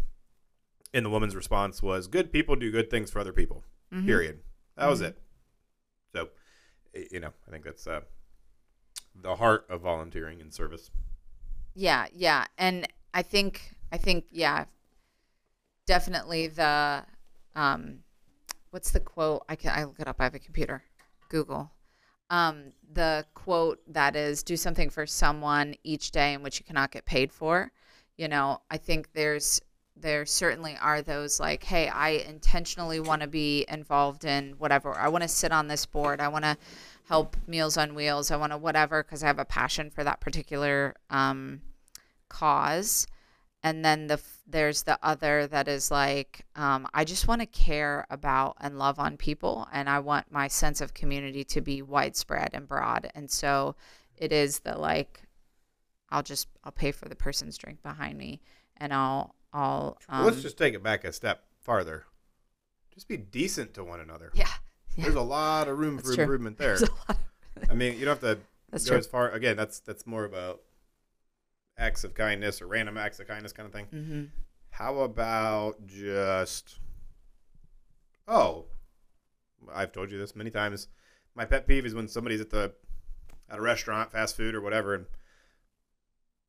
and 0.92 1.04
the 1.04 1.10
woman's 1.10 1.36
response 1.36 1.82
was, 1.82 2.06
"Good 2.06 2.32
people 2.32 2.56
do 2.56 2.70
good 2.70 2.90
things 2.90 3.10
for 3.10 3.18
other 3.20 3.32
people." 3.32 3.64
Mhm. 3.92 4.06
Period. 4.06 4.40
That 4.76 4.86
was 4.86 5.00
Mhm. 5.00 5.08
it. 5.08 5.18
So, 6.12 6.28
you 7.10 7.20
know, 7.20 7.32
I 7.46 7.50
think 7.50 7.64
that's 7.64 7.86
uh, 7.86 8.02
the 9.14 9.36
heart 9.36 9.66
of 9.68 9.80
volunteering 9.82 10.40
and 10.40 10.52
service. 10.52 10.90
Yeah, 11.74 12.06
yeah, 12.12 12.46
and 12.58 12.86
I 13.12 13.22
think 13.22 13.74
I 13.92 13.98
think 13.98 14.26
yeah, 14.30 14.66
definitely 15.86 16.48
the 16.48 17.04
um, 17.56 18.03
what's 18.74 18.90
the 18.90 18.98
quote? 18.98 19.44
I 19.48 19.54
can 19.54 19.70
I 19.70 19.84
look 19.84 20.00
it 20.00 20.08
up. 20.08 20.16
I 20.18 20.24
have 20.24 20.34
a 20.34 20.40
computer. 20.40 20.82
Google. 21.28 21.70
Um, 22.28 22.72
the 22.92 23.24
quote 23.32 23.80
that 23.86 24.16
is 24.16 24.42
do 24.42 24.56
something 24.56 24.90
for 24.90 25.06
someone 25.06 25.76
each 25.84 26.10
day 26.10 26.34
in 26.34 26.42
which 26.42 26.58
you 26.58 26.64
cannot 26.64 26.90
get 26.90 27.04
paid 27.04 27.30
for. 27.30 27.70
You 28.16 28.26
know, 28.26 28.62
I 28.72 28.76
think 28.76 29.12
there's 29.12 29.60
there 29.96 30.26
certainly 30.26 30.76
are 30.82 31.02
those 31.02 31.38
like, 31.38 31.62
hey, 31.62 31.86
I 31.88 32.24
intentionally 32.28 32.98
want 32.98 33.22
to 33.22 33.28
be 33.28 33.64
involved 33.68 34.24
in 34.24 34.54
whatever. 34.58 34.92
I 34.98 35.06
want 35.06 35.22
to 35.22 35.28
sit 35.28 35.52
on 35.52 35.68
this 35.68 35.86
board. 35.86 36.20
I 36.20 36.26
want 36.26 36.44
to 36.44 36.56
help 37.08 37.36
Meals 37.46 37.76
on 37.76 37.94
Wheels. 37.94 38.32
I 38.32 38.36
want 38.36 38.50
to 38.50 38.58
whatever 38.58 39.04
because 39.04 39.22
I 39.22 39.28
have 39.28 39.38
a 39.38 39.44
passion 39.44 39.88
for 39.88 40.02
that 40.02 40.20
particular 40.20 40.96
um, 41.10 41.60
cause 42.28 43.06
and 43.64 43.84
then 43.84 44.06
the 44.06 44.20
there's 44.46 44.82
the 44.84 44.96
other 45.02 45.46
that 45.48 45.66
is 45.66 45.90
like 45.90 46.44
um, 46.54 46.86
i 46.94 47.02
just 47.04 47.26
want 47.26 47.40
to 47.40 47.46
care 47.46 48.06
about 48.10 48.56
and 48.60 48.78
love 48.78 48.98
on 49.00 49.16
people 49.16 49.66
and 49.72 49.88
i 49.88 49.98
want 49.98 50.30
my 50.30 50.46
sense 50.46 50.80
of 50.80 50.94
community 50.94 51.42
to 51.42 51.60
be 51.60 51.82
widespread 51.82 52.50
and 52.52 52.68
broad 52.68 53.10
and 53.16 53.28
so 53.30 53.74
it 54.16 54.30
is 54.32 54.60
the 54.60 54.76
like 54.78 55.22
i'll 56.10 56.22
just 56.22 56.46
i'll 56.62 56.70
pay 56.72 56.92
for 56.92 57.08
the 57.08 57.16
person's 57.16 57.56
drink 57.58 57.82
behind 57.82 58.16
me 58.16 58.40
and 58.76 58.92
i'll 58.94 59.34
all. 59.52 59.98
Um, 60.08 60.24
Well, 60.24 60.30
let's 60.32 60.42
just 60.42 60.58
take 60.58 60.74
it 60.74 60.82
back 60.82 61.04
a 61.04 61.12
step 61.12 61.44
farther. 61.62 62.06
Just 62.92 63.06
be 63.06 63.16
decent 63.16 63.72
to 63.74 63.84
one 63.84 64.00
another. 64.00 64.32
yeah. 64.34 64.48
yeah. 64.96 65.04
There's 65.04 65.14
a 65.14 65.20
lot 65.20 65.68
of 65.68 65.78
room 65.78 65.94
That's 65.94 66.08
for 66.08 66.14
true. 66.16 66.24
improvement 66.24 66.58
there. 66.58 66.76
There's 66.76 66.82
a 66.90 66.92
lot 66.92 67.18
of- 67.62 67.70
I 67.70 67.74
mean, 67.74 67.96
you 67.96 68.04
don't 68.04 68.20
have 68.20 68.36
to 68.36 68.40
That's 68.72 68.84
go 68.84 68.88
true. 68.90 68.98
as 68.98 69.06
far. 69.06 69.30
Again, 69.30 69.56
that's 69.56 69.78
that's 69.78 70.08
more 70.08 70.24
about 70.24 70.60
acts 71.76 72.04
of 72.04 72.14
kindness 72.14 72.62
or 72.62 72.66
random 72.66 72.96
acts 72.96 73.18
of 73.20 73.26
kindness 73.26 73.52
kind 73.52 73.66
of 73.66 73.72
thing. 73.72 73.86
hmm 73.86 74.24
How 74.70 74.98
about 75.00 75.86
just 75.86 76.78
oh, 78.28 78.66
I've 79.72 79.92
told 79.92 80.10
you 80.10 80.18
this 80.18 80.36
many 80.36 80.50
times. 80.50 80.88
My 81.34 81.44
pet 81.44 81.66
peeve 81.66 81.86
is 81.86 81.94
when 81.94 82.08
somebody's 82.08 82.40
at 82.40 82.50
the 82.50 82.72
at 83.50 83.58
a 83.58 83.62
restaurant, 83.62 84.12
fast 84.12 84.36
food 84.36 84.54
or 84.54 84.60
whatever, 84.60 84.94
and 84.94 85.06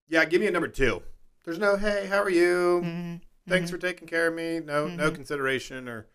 yeah, 0.07 0.25
give 0.25 0.41
me 0.41 0.47
a 0.47 0.51
number 0.51 0.67
two. 0.67 1.01
There's 1.43 1.59
no 1.59 1.75
hey, 1.77 2.07
how 2.07 2.21
are 2.21 2.29
you? 2.29 2.81
hmm 2.83 3.15
Thanks 3.47 3.69
for 3.69 3.77
taking 3.77 4.07
care 4.07 4.27
of 4.29 4.33
me. 4.33 4.59
No, 4.59 4.87
no 4.87 5.11
Mhm. 5.11 5.15
consideration 5.15 5.87
or 5.87 6.07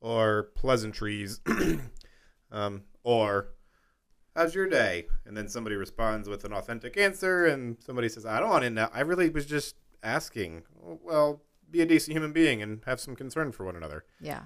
or 0.00 0.50
pleasantries, 0.56 1.40
um, 2.50 2.82
or 3.04 3.50
how's 4.34 4.54
your 4.54 4.66
day? 4.68 5.06
And 5.26 5.36
then 5.36 5.48
somebody 5.48 5.76
responds 5.76 6.28
with 6.28 6.44
an 6.44 6.52
authentic 6.52 6.96
answer, 6.96 7.46
and 7.46 7.76
somebody 7.82 8.08
says, 8.08 8.24
"I 8.26 8.40
don't 8.40 8.50
want 8.50 8.64
to 8.64 8.70
know. 8.70 8.88
I 8.92 9.00
really 9.00 9.28
was 9.30 9.46
just 9.46 9.76
asking." 10.02 10.62
Well, 10.80 11.42
be 11.70 11.80
a 11.80 11.86
decent 11.86 12.14
human 12.14 12.32
being 12.32 12.60
and 12.62 12.82
have 12.86 13.00
some 13.00 13.16
concern 13.16 13.52
for 13.52 13.64
one 13.64 13.76
another. 13.76 14.04
Yeah. 14.20 14.44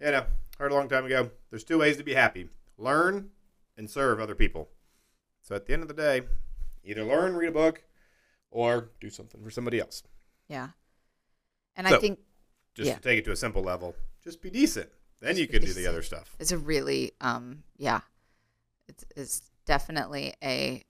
You 0.00 0.10
know, 0.10 0.26
heard 0.58 0.72
a 0.72 0.74
long 0.74 0.88
time 0.88 1.06
ago. 1.06 1.30
There's 1.50 1.64
two 1.64 1.78
ways 1.78 1.96
to 1.96 2.04
be 2.04 2.14
happy: 2.14 2.48
learn 2.76 3.30
and 3.76 3.90
serve 3.90 4.20
other 4.20 4.34
people. 4.34 4.68
So 5.42 5.54
at 5.54 5.66
the 5.66 5.72
end 5.72 5.82
of 5.82 5.88
the 5.88 5.94
day, 5.94 6.22
either 6.84 7.04
learn, 7.04 7.34
read 7.36 7.48
a 7.48 7.52
book, 7.52 7.84
or 8.50 8.90
do 9.00 9.08
something 9.10 9.42
for 9.42 9.50
somebody 9.50 9.78
else. 9.80 10.02
Yeah. 10.48 10.70
And 11.76 11.86
I 11.86 11.98
think 11.98 12.20
just 12.74 12.88
Yeah. 12.88 12.94
to 12.96 13.00
take 13.00 13.18
it 13.18 13.24
to 13.26 13.32
a 13.32 13.36
simple 13.36 13.62
level, 13.62 13.94
just 14.24 14.40
be 14.42 14.50
decent. 14.50 14.90
Then 15.20 15.30
Just 15.30 15.40
you 15.40 15.46
can 15.48 15.62
do 15.62 15.72
the 15.72 15.86
other 15.86 16.02
stuff. 16.02 16.34
it's 16.38 16.52
a 16.52 16.58
really 16.58 17.12
um 17.20 17.62
yeah 17.78 18.00
it's, 18.88 19.04
it's 19.16 19.42
definitely 19.64 20.34
a 20.42 20.82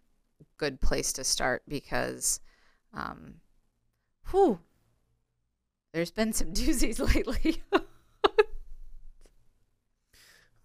good 0.58 0.80
place 0.80 1.12
to 1.14 1.24
start 1.24 1.62
because 1.68 2.40
um 2.94 3.34
whew, 4.30 4.58
there's 5.92 6.10
been 6.10 6.32
some 6.32 6.48
doozies 6.52 6.98
lately 7.14 7.62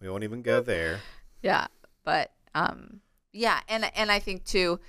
We 0.01 0.09
won't 0.09 0.23
even 0.23 0.41
go 0.41 0.61
there. 0.61 1.00
yeah 1.43 1.67
but 2.03 2.31
um 2.55 3.01
yeah 3.33 3.59
and 3.69 3.89
and 3.95 4.11
i 4.11 4.19
think 4.19 4.43
too 4.45 4.79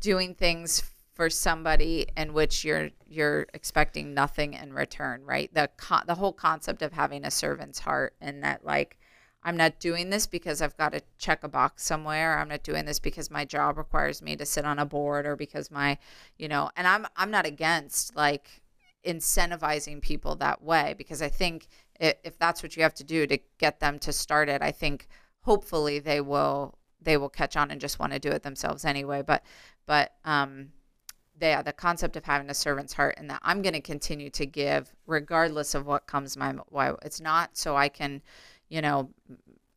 doing 0.00 0.34
things 0.34 0.82
for 1.14 1.28
somebody 1.28 2.06
in 2.16 2.32
which 2.32 2.64
you're 2.64 2.90
you're 3.08 3.46
expecting 3.52 4.14
nothing 4.14 4.54
in 4.54 4.72
return 4.72 5.24
right 5.24 5.52
the 5.52 5.68
con- 5.76 6.04
the 6.06 6.14
whole 6.14 6.32
concept 6.32 6.82
of 6.82 6.92
having 6.92 7.24
a 7.24 7.30
servant's 7.30 7.80
heart 7.80 8.14
and 8.20 8.44
that 8.44 8.64
like 8.64 8.98
i'm 9.48 9.56
not 9.56 9.78
doing 9.78 10.10
this 10.10 10.26
because 10.26 10.60
i've 10.60 10.76
got 10.76 10.92
to 10.92 11.00
check 11.18 11.42
a 11.42 11.48
box 11.48 11.82
somewhere 11.84 12.38
i'm 12.38 12.48
not 12.48 12.62
doing 12.62 12.84
this 12.84 12.98
because 12.98 13.30
my 13.30 13.44
job 13.44 13.78
requires 13.78 14.20
me 14.20 14.36
to 14.36 14.44
sit 14.44 14.64
on 14.64 14.78
a 14.78 14.84
board 14.84 15.26
or 15.26 15.36
because 15.36 15.70
my 15.70 15.96
you 16.36 16.48
know 16.48 16.70
and 16.76 16.86
i'm 16.86 17.06
i'm 17.16 17.30
not 17.30 17.46
against 17.46 18.14
like 18.14 18.62
incentivizing 19.06 20.00
people 20.02 20.34
that 20.34 20.62
way 20.62 20.94
because 20.98 21.22
i 21.22 21.28
think 21.28 21.66
if 21.98 22.38
that's 22.38 22.62
what 22.62 22.76
you 22.76 22.82
have 22.82 22.94
to 22.94 23.04
do 23.04 23.26
to 23.26 23.38
get 23.58 23.80
them 23.80 23.98
to 23.98 24.12
start 24.12 24.48
it 24.48 24.60
i 24.60 24.70
think 24.70 25.08
hopefully 25.40 25.98
they 25.98 26.20
will 26.20 26.76
they 27.00 27.16
will 27.16 27.28
catch 27.28 27.56
on 27.56 27.70
and 27.70 27.80
just 27.80 27.98
want 27.98 28.12
to 28.12 28.18
do 28.18 28.28
it 28.28 28.42
themselves 28.42 28.84
anyway 28.84 29.22
but 29.22 29.42
but 29.86 30.12
um 30.24 30.68
yeah, 31.40 31.62
the 31.62 31.72
concept 31.72 32.16
of 32.16 32.24
having 32.24 32.50
a 32.50 32.54
servant's 32.54 32.92
heart 32.92 33.14
and 33.18 33.30
that 33.30 33.40
I'm 33.42 33.62
going 33.62 33.74
to 33.74 33.80
continue 33.80 34.30
to 34.30 34.46
give 34.46 34.92
regardless 35.06 35.74
of 35.74 35.86
what 35.86 36.06
comes 36.06 36.36
my 36.36 36.54
way. 36.70 36.92
It's 37.02 37.20
not 37.20 37.56
so 37.56 37.76
I 37.76 37.88
can, 37.88 38.22
you 38.68 38.80
know, 38.80 39.10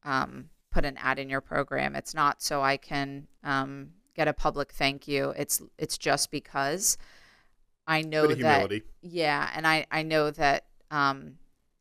um, 0.04 0.50
put 0.72 0.86
an 0.86 0.98
ad 0.98 1.20
in 1.20 1.30
your 1.30 1.42
program. 1.42 1.96
It's 1.96 2.14
not 2.14 2.42
so 2.42 2.62
I 2.62 2.78
can 2.78 3.28
um, 3.44 3.90
get 4.16 4.28
a 4.28 4.34
public 4.34 4.72
thank 4.72 5.08
you. 5.08 5.34
It's 5.38 5.62
it's 5.78 5.98
just 5.98 6.32
because 6.32 6.98
I 7.88 8.02
know 8.02 8.28
that 8.28 8.38
humility. 8.38 8.84
yeah, 9.02 9.50
and 9.56 9.68
I 9.68 9.86
I 9.92 10.04
know 10.04 10.32
that 10.32 10.66
um, 10.90 11.38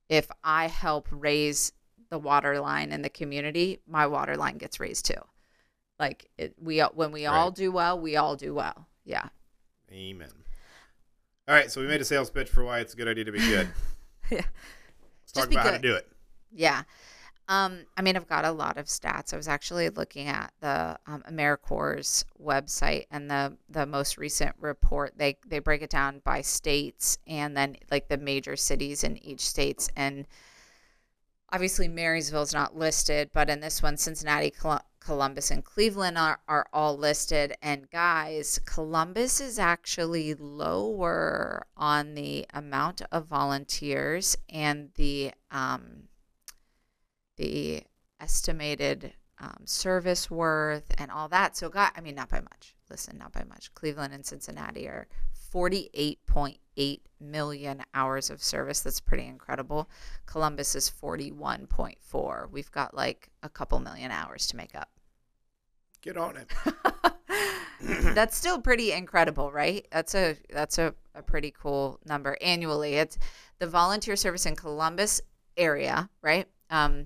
if 0.09 0.29
I 0.43 0.69
help 0.69 1.09
raise 1.11 1.73
the 2.11 2.19
water 2.19 2.61
line 2.61 2.93
in 2.93 3.03
the 3.03 3.09
community, 3.09 3.79
my 3.87 4.07
water 4.07 4.37
line 4.37 4.59
gets 4.59 4.81
raised 4.81 5.07
too. 5.07 5.21
Like 5.99 6.29
it, 6.39 6.55
we 6.61 6.81
when 6.81 7.13
we 7.13 7.27
all 7.27 7.51
do 7.51 7.71
well, 7.71 7.99
we 7.99 8.17
all 8.17 8.37
do 8.37 8.55
well. 8.55 8.87
Yeah. 9.05 9.29
Amen. 9.93 10.31
All 11.49 11.55
right, 11.55 11.71
so 11.71 11.81
we 11.81 11.89
made 11.89 12.01
a 12.01 12.05
sales 12.05 12.31
pitch 12.31 12.49
for 12.49 12.63
why 12.63 12.79
it's 12.79 12.95
a 12.95 12.97
good 12.97 13.09
idea 13.09 13.25
to 13.25 13.33
be 13.33 13.39
good. 13.39 13.69
Yeah. 14.31 14.43
Let's 14.43 15.33
Just 15.33 15.35
talk 15.35 15.49
be 15.49 15.57
about 15.57 15.67
how 15.67 15.73
to 15.73 15.79
do 15.81 15.95
it. 15.97 16.07
Yeah. 16.53 16.83
Um, 17.49 17.87
I 17.97 18.03
mean, 18.03 18.15
I've 18.17 18.29
got 18.29 18.45
a 18.45 18.53
lot 18.53 18.77
of 18.77 18.87
stats. 18.87 19.35
I 19.35 19.37
was 19.37 19.49
actually 19.49 19.89
looking 19.91 20.29
at 20.29 20.53
the 20.61 20.97
um, 21.09 21.25
AmeriCorps 21.29 22.25
website 22.41 23.07
and 23.11 23.29
the 23.29 23.57
the 23.69 23.87
most 23.87 24.19
recent 24.19 24.55
report. 24.61 25.15
They 25.17 25.37
they 25.45 25.59
break 25.59 25.83
it 25.83 25.91
down 25.91 26.21
by 26.25 26.43
states 26.43 27.19
and 27.27 27.57
then 27.57 27.77
like 27.91 28.09
the 28.09 28.19
major 28.19 28.55
cities 28.55 29.03
in 29.03 29.17
each 29.25 29.41
states. 29.41 29.91
And 29.97 30.29
obviously, 31.53 31.89
Marysville's 31.89 32.55
not 32.55 32.77
listed, 32.77 33.31
but 33.33 33.51
in 33.51 33.59
this 33.59 33.83
one, 33.83 33.97
Cincinnati, 33.97 34.53
Col- 34.53 34.85
Columbus, 35.01 35.51
and 35.51 35.65
Cleveland 35.65 36.19
are, 36.19 36.39
are 36.47 36.67
all 36.73 36.97
listed. 36.97 37.55
And 37.63 37.91
guys, 37.91 38.61
Columbus 38.65 39.41
is 39.41 39.59
actually 39.59 40.35
lower 40.35 41.67
on 41.77 42.15
the 42.15 42.47
amount 42.55 43.03
of 43.11 43.27
volunteers 43.27 44.37
and 44.49 44.91
the 44.95 45.33
um, 45.51 46.05
the 47.41 47.83
estimated 48.21 49.15
um, 49.41 49.63
service 49.65 50.31
worth 50.31 50.95
and 50.99 51.11
all 51.11 51.27
that. 51.29 51.57
So, 51.57 51.71
God, 51.71 51.91
I 51.97 52.03
mean, 52.03 52.15
not 52.15 52.29
by 52.29 52.41
much. 52.41 52.77
Listen, 52.91 53.17
not 53.17 53.33
by 53.33 53.45
much. 53.45 53.73
Cleveland 53.75 54.13
and 54.13 54.27
Cincinnati 54.27 54.87
are 54.87 55.09
48.8 55.55 57.01
million 57.19 57.83
hours 57.95 58.29
of 58.29 58.43
service. 58.43 58.81
That's 58.81 59.01
pretty 59.01 59.27
incredible. 59.27 59.89
Columbus 60.27 60.75
is 60.75 60.91
41.4. 60.91 62.51
We've 62.51 62.71
got 62.71 62.95
like 62.95 63.31
a 63.43 63.49
couple 63.49 63.81
million 63.81 64.11
hours 64.11 64.47
to 64.49 64.57
make 64.57 64.77
up. 64.77 64.91
Get 66.03 66.19
on 66.19 66.37
it. 66.37 66.53
that's 68.15 68.37
still 68.37 68.61
pretty 68.61 68.93
incredible, 68.93 69.51
right? 69.51 69.87
That's 69.91 70.15
a 70.15 70.37
that's 70.51 70.79
a, 70.79 70.95
a 71.15 71.23
pretty 71.23 71.55
cool 71.59 72.01
number 72.07 72.37
annually. 72.41 72.95
It's 72.95 73.19
the 73.59 73.67
volunteer 73.67 74.17
service 74.17 74.47
in 74.47 74.57
Columbus 74.57 75.21
area, 75.57 76.09
right? 76.23 76.47
Um, 76.71 77.05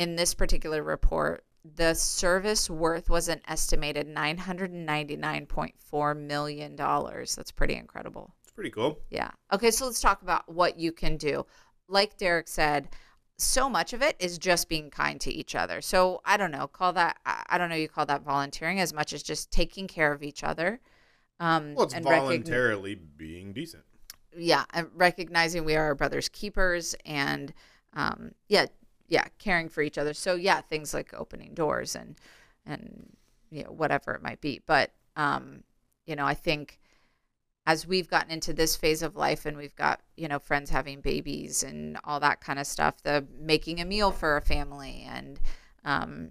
in 0.00 0.16
this 0.16 0.32
particular 0.34 0.82
report, 0.82 1.44
the 1.76 1.92
service 1.92 2.70
worth 2.70 3.10
was 3.10 3.28
an 3.28 3.42
estimated 3.46 4.06
nine 4.08 4.38
hundred 4.38 4.70
and 4.72 4.86
ninety 4.86 5.14
nine 5.14 5.44
point 5.44 5.74
four 5.78 6.14
million 6.14 6.74
dollars. 6.74 7.36
That's 7.36 7.52
pretty 7.52 7.74
incredible. 7.74 8.34
It's 8.42 8.52
pretty 8.52 8.70
cool. 8.70 8.98
Yeah. 9.10 9.30
Okay, 9.52 9.70
so 9.70 9.84
let's 9.84 10.00
talk 10.00 10.22
about 10.22 10.48
what 10.52 10.78
you 10.78 10.90
can 10.90 11.18
do. 11.18 11.44
Like 11.86 12.16
Derek 12.16 12.48
said, 12.48 12.88
so 13.36 13.68
much 13.68 13.92
of 13.92 14.00
it 14.00 14.16
is 14.18 14.38
just 14.38 14.70
being 14.70 14.90
kind 14.90 15.20
to 15.20 15.30
each 15.30 15.54
other. 15.54 15.82
So 15.82 16.22
I 16.24 16.38
don't 16.38 16.50
know, 16.50 16.66
call 16.66 16.94
that 16.94 17.18
I 17.26 17.58
don't 17.58 17.68
know 17.68 17.76
you 17.76 17.88
call 17.88 18.06
that 18.06 18.22
volunteering 18.22 18.80
as 18.80 18.94
much 18.94 19.12
as 19.12 19.22
just 19.22 19.50
taking 19.50 19.86
care 19.86 20.12
of 20.12 20.22
each 20.22 20.42
other. 20.42 20.80
Um 21.40 21.74
Well, 21.74 21.84
it's 21.84 21.94
and 21.94 22.04
voluntarily 22.04 22.94
being 22.94 23.52
decent. 23.52 23.84
yeah, 24.34 24.64
and 24.72 24.88
recognizing 24.94 25.64
we 25.66 25.76
are 25.76 25.84
our 25.84 25.94
brother's 25.94 26.30
keepers 26.30 26.94
and 27.04 27.52
um 27.92 28.32
yeah, 28.48 28.64
yeah, 29.10 29.24
caring 29.38 29.68
for 29.68 29.82
each 29.82 29.98
other. 29.98 30.14
So 30.14 30.36
yeah, 30.36 30.62
things 30.62 30.94
like 30.94 31.12
opening 31.12 31.52
doors 31.52 31.94
and 31.94 32.16
and 32.64 33.16
you 33.50 33.64
know 33.64 33.70
whatever 33.70 34.12
it 34.14 34.22
might 34.22 34.40
be. 34.40 34.62
But 34.64 34.92
um 35.16 35.64
you 36.06 36.16
know, 36.16 36.24
I 36.24 36.34
think 36.34 36.80
as 37.66 37.86
we've 37.86 38.08
gotten 38.08 38.30
into 38.30 38.52
this 38.52 38.74
phase 38.74 39.02
of 39.02 39.16
life 39.16 39.46
and 39.46 39.56
we've 39.56 39.76
got, 39.76 40.00
you 40.16 40.26
know, 40.28 40.38
friends 40.38 40.70
having 40.70 41.00
babies 41.00 41.62
and 41.62 41.98
all 42.04 42.18
that 42.20 42.40
kind 42.40 42.58
of 42.58 42.66
stuff, 42.66 43.02
the 43.02 43.26
making 43.38 43.80
a 43.80 43.84
meal 43.84 44.10
for 44.12 44.36
a 44.36 44.40
family 44.40 45.06
and 45.08 45.40
um 45.84 46.30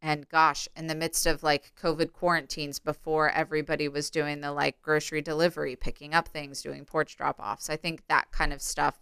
and 0.00 0.28
gosh, 0.28 0.68
in 0.76 0.86
the 0.86 0.94
midst 0.94 1.26
of 1.26 1.42
like 1.42 1.72
COVID 1.80 2.12
quarantines 2.12 2.78
before 2.78 3.30
everybody 3.30 3.88
was 3.88 4.10
doing 4.10 4.40
the 4.40 4.52
like 4.52 4.80
grocery 4.82 5.22
delivery, 5.22 5.76
picking 5.76 6.14
up 6.14 6.28
things, 6.28 6.62
doing 6.62 6.84
porch 6.84 7.16
drop 7.16 7.40
offs, 7.40 7.68
I 7.68 7.76
think 7.76 8.06
that 8.08 8.30
kind 8.32 8.52
of 8.52 8.62
stuff 8.62 9.00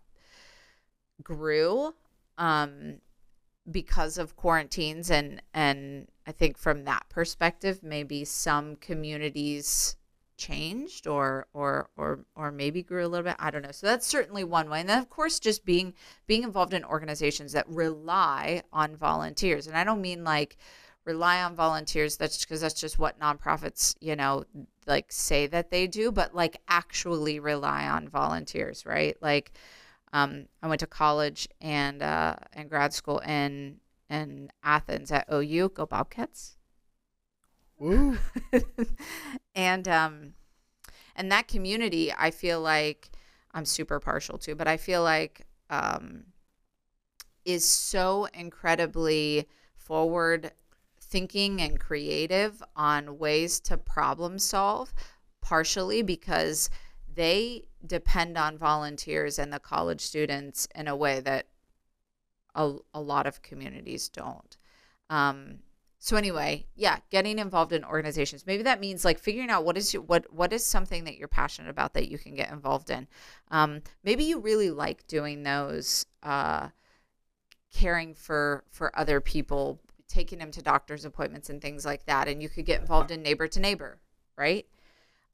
grew 1.22 1.94
um, 2.40 2.96
because 3.70 4.18
of 4.18 4.36
quarantines. 4.36 5.10
And, 5.10 5.42
and 5.54 6.08
I 6.26 6.32
think 6.32 6.58
from 6.58 6.84
that 6.84 7.08
perspective, 7.08 7.82
maybe 7.82 8.24
some 8.24 8.76
communities 8.76 9.96
changed 10.40 11.06
or 11.06 11.46
or 11.52 11.90
or 11.98 12.24
or 12.34 12.50
maybe 12.50 12.82
grew 12.82 13.04
a 13.04 13.08
little 13.08 13.24
bit. 13.24 13.36
I 13.38 13.50
don't 13.50 13.62
know. 13.62 13.72
So 13.72 13.86
that's 13.86 14.06
certainly 14.06 14.42
one 14.42 14.70
way. 14.70 14.80
And 14.80 14.88
then 14.88 14.98
of 14.98 15.10
course 15.10 15.38
just 15.38 15.66
being 15.66 15.92
being 16.26 16.42
involved 16.42 16.72
in 16.72 16.82
organizations 16.82 17.52
that 17.52 17.68
rely 17.68 18.62
on 18.72 18.96
volunteers. 18.96 19.66
And 19.66 19.76
i 19.76 19.84
don't 19.84 20.00
mean 20.00 20.24
like 20.24 20.56
rely 21.04 21.42
on 21.42 21.54
volunteers 21.56 22.16
that's 22.16 22.44
because 22.44 22.60
that's 22.60 22.80
just 22.80 22.98
what 22.98 23.18
nonprofits 23.18 23.96
you 24.00 24.14
know 24.14 24.44
like 24.86 25.10
say 25.10 25.46
that 25.46 25.70
they 25.70 25.86
do 25.86 26.12
but 26.12 26.34
like 26.34 26.60
actually 26.68 27.40
rely 27.40 27.88
on 27.88 28.08
volunteers 28.08 28.84
right? 28.86 29.16
Like 29.20 29.52
um, 30.12 30.46
i 30.62 30.68
went 30.68 30.80
to 30.80 30.86
college 30.86 31.48
and 31.60 32.02
uh, 32.02 32.34
and 32.52 32.68
grad 32.68 32.92
school 32.92 33.18
in 33.20 33.78
in 34.08 34.50
athens 34.62 35.10
at 35.12 35.26
ou 35.32 35.68
go 35.68 35.86
bobcats 35.86 36.56
Woo. 37.78 38.18
and 39.54 39.88
um 39.88 40.34
and 41.16 41.32
that 41.32 41.48
community 41.48 42.12
i 42.18 42.30
feel 42.30 42.60
like 42.60 43.10
i'm 43.52 43.64
super 43.64 43.98
partial 44.00 44.38
to 44.38 44.54
but 44.54 44.68
i 44.68 44.76
feel 44.76 45.02
like 45.02 45.46
um 45.70 46.24
is 47.44 47.64
so 47.64 48.26
incredibly 48.34 49.48
forward 49.76 50.52
thinking 51.00 51.60
and 51.60 51.80
creative 51.80 52.62
on 52.76 53.18
ways 53.18 53.58
to 53.60 53.76
problem 53.76 54.38
solve 54.38 54.92
partially 55.40 56.02
because 56.02 56.70
they 57.20 57.64
depend 57.86 58.38
on 58.38 58.56
volunteers 58.56 59.38
and 59.38 59.52
the 59.52 59.58
college 59.58 60.00
students 60.00 60.66
in 60.74 60.88
a 60.88 60.96
way 60.96 61.20
that 61.20 61.46
a, 62.54 62.76
a 62.94 63.00
lot 63.00 63.26
of 63.26 63.42
communities 63.42 64.08
don't. 64.08 64.56
Um, 65.10 65.58
so 66.02 66.16
anyway 66.16 66.64
yeah 66.74 67.00
getting 67.10 67.38
involved 67.38 67.74
in 67.74 67.84
organizations. 67.84 68.46
Maybe 68.46 68.62
that 68.62 68.80
means 68.80 69.04
like 69.04 69.18
figuring 69.18 69.50
out 69.50 69.66
what 69.66 69.76
is 69.76 69.92
your, 69.92 70.02
what 70.02 70.32
what 70.32 70.52
is 70.54 70.64
something 70.64 71.04
that 71.04 71.18
you're 71.18 71.28
passionate 71.28 71.68
about 71.68 71.92
that 71.92 72.08
you 72.08 72.16
can 72.16 72.34
get 72.34 72.50
involved 72.50 72.88
in. 72.88 73.06
Um, 73.50 73.82
maybe 74.02 74.24
you 74.24 74.40
really 74.40 74.70
like 74.70 75.06
doing 75.06 75.42
those 75.42 76.06
uh, 76.22 76.68
caring 77.70 78.14
for 78.14 78.64
for 78.70 78.98
other 78.98 79.20
people 79.20 79.78
taking 80.08 80.38
them 80.38 80.50
to 80.52 80.62
doctor's 80.62 81.04
appointments 81.04 81.50
and 81.50 81.60
things 81.60 81.84
like 81.84 82.06
that 82.06 82.28
and 82.28 82.42
you 82.42 82.48
could 82.48 82.64
get 82.64 82.80
involved 82.80 83.10
in 83.10 83.22
neighbor 83.22 83.46
to 83.46 83.60
neighbor 83.60 84.00
right? 84.40 84.66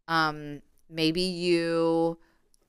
Um, 0.09 0.61
maybe 0.88 1.23
you 1.23 2.19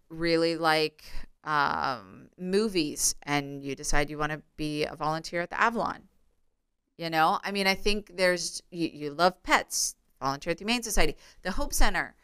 really 0.10 0.56
like 0.58 1.04
um, 1.44 2.30
movies 2.38 3.16
and 3.24 3.64
you 3.64 3.76
decide 3.76 4.10
you 4.10 4.18
want 4.18 4.32
to 4.32 4.42
be 4.56 4.86
a 4.86 4.96
volunteer 4.96 5.42
at 5.42 5.50
the 5.50 5.60
avalon. 5.60 6.04
You 6.98 7.10
know? 7.10 7.40
I 7.44 7.52
mean 7.52 7.68
i 7.68 7.76
think 7.76 8.18
there's 8.18 8.62
you, 8.72 8.90
you 8.92 9.12
love 9.12 9.42
pets 9.44 9.96
volunteer 10.20 10.52
at 10.52 10.58
the 10.58 10.66
humane 10.66 10.84
society 10.84 11.16
the 11.44 11.52
hope 11.52 11.74
center. 11.74 12.16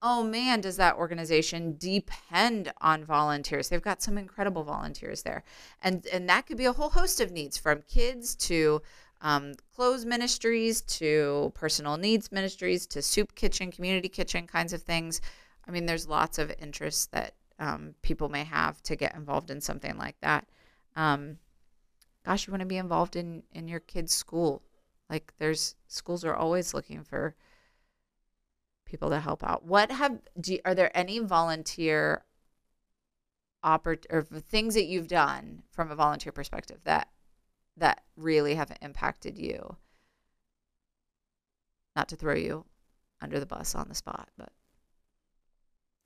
Oh 0.00 0.22
man, 0.22 0.60
does 0.60 0.76
that 0.76 0.94
organization 0.94 1.74
depend 1.76 2.72
on 2.80 3.04
volunteers? 3.04 3.68
They've 3.68 3.82
got 3.82 4.00
some 4.00 4.16
incredible 4.16 4.62
volunteers 4.62 5.22
there, 5.22 5.42
and 5.82 6.06
and 6.12 6.28
that 6.28 6.46
could 6.46 6.56
be 6.56 6.66
a 6.66 6.72
whole 6.72 6.90
host 6.90 7.20
of 7.20 7.32
needs, 7.32 7.58
from 7.58 7.82
kids 7.82 8.36
to 8.36 8.80
um, 9.20 9.54
clothes 9.74 10.04
ministries 10.04 10.82
to 10.82 11.52
personal 11.54 11.96
needs 11.96 12.30
ministries 12.30 12.86
to 12.88 13.02
soup 13.02 13.34
kitchen, 13.34 13.70
community 13.70 14.08
kitchen 14.08 14.46
kinds 14.46 14.72
of 14.72 14.82
things. 14.82 15.20
I 15.66 15.70
mean, 15.70 15.86
there's 15.86 16.08
lots 16.08 16.38
of 16.38 16.52
interests 16.60 17.06
that 17.06 17.34
um, 17.58 17.94
people 18.02 18.28
may 18.28 18.44
have 18.44 18.80
to 18.84 18.96
get 18.96 19.14
involved 19.14 19.50
in 19.50 19.60
something 19.60 19.96
like 19.98 20.16
that. 20.20 20.46
Um, 20.94 21.38
gosh, 22.24 22.46
you 22.46 22.52
want 22.52 22.60
to 22.60 22.66
be 22.66 22.76
involved 22.76 23.16
in 23.16 23.42
in 23.52 23.68
your 23.68 23.80
kid's 23.80 24.14
school. 24.14 24.62
Like, 25.10 25.32
there's 25.38 25.74
schools 25.88 26.24
are 26.24 26.34
always 26.34 26.74
looking 26.74 27.02
for 27.02 27.34
people 28.84 29.10
to 29.10 29.20
help 29.20 29.42
out. 29.44 29.64
What 29.64 29.90
have 29.90 30.20
do 30.40 30.58
are 30.64 30.74
there 30.74 30.96
any 30.96 31.18
volunteer 31.18 32.24
oppor- 33.64 34.06
or 34.10 34.22
things 34.22 34.74
that 34.74 34.86
you've 34.86 35.08
done 35.08 35.62
from 35.70 35.90
a 35.90 35.96
volunteer 35.96 36.32
perspective 36.32 36.78
that 36.84 37.08
that 37.78 38.04
really 38.16 38.54
have 38.54 38.76
impacted 38.82 39.38
you? 39.38 39.76
Not 41.94 42.08
to 42.08 42.16
throw 42.16 42.34
you 42.34 42.64
under 43.20 43.38
the 43.38 43.46
bus 43.46 43.74
on 43.74 43.88
the 43.88 43.94
spot, 43.94 44.30
but 44.38 44.52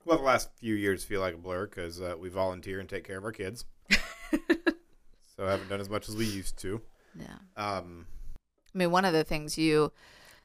Well, 0.05 0.17
the 0.17 0.23
last 0.23 0.49
few 0.57 0.75
years 0.75 1.03
feel 1.03 1.21
like 1.21 1.33
a 1.35 1.37
blur 1.37 1.65
because 1.67 2.01
uh, 2.01 2.15
we 2.19 2.29
volunteer 2.29 2.79
and 2.79 2.89
take 2.89 3.05
care 3.05 3.17
of 3.17 3.23
our 3.25 3.31
kids. 3.31 3.65
so 3.91 5.45
I 5.45 5.51
haven't 5.51 5.69
done 5.69 5.81
as 5.81 5.89
much 5.89 6.09
as 6.09 6.15
we 6.15 6.25
used 6.25 6.57
to. 6.59 6.81
yeah. 7.13 7.37
Um, 7.57 8.07
I 8.73 8.77
mean, 8.77 8.91
one 8.91 9.05
of 9.05 9.13
the 9.13 9.23
things 9.23 9.57
you, 9.57 9.91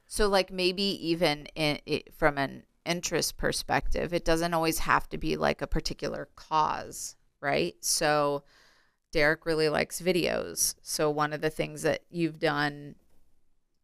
so 0.07 0.27
like 0.27 0.51
maybe 0.51 0.83
even 1.09 1.47
in, 1.55 1.79
it, 1.85 2.13
from 2.13 2.37
an 2.37 2.63
interest 2.85 3.37
perspective, 3.37 4.13
it 4.13 4.25
doesn't 4.25 4.53
always 4.53 4.79
have 4.79 5.09
to 5.09 5.17
be 5.17 5.37
like 5.37 5.61
a 5.61 5.67
particular 5.67 6.29
cause, 6.35 7.15
right? 7.41 7.75
So 7.81 8.43
Derek 9.11 9.45
really 9.45 9.69
likes 9.69 10.01
videos. 10.01 10.75
So 10.81 11.09
one 11.09 11.33
of 11.33 11.41
the 11.41 11.49
things 11.49 11.81
that 11.81 12.01
you've 12.09 12.39
done 12.39 12.95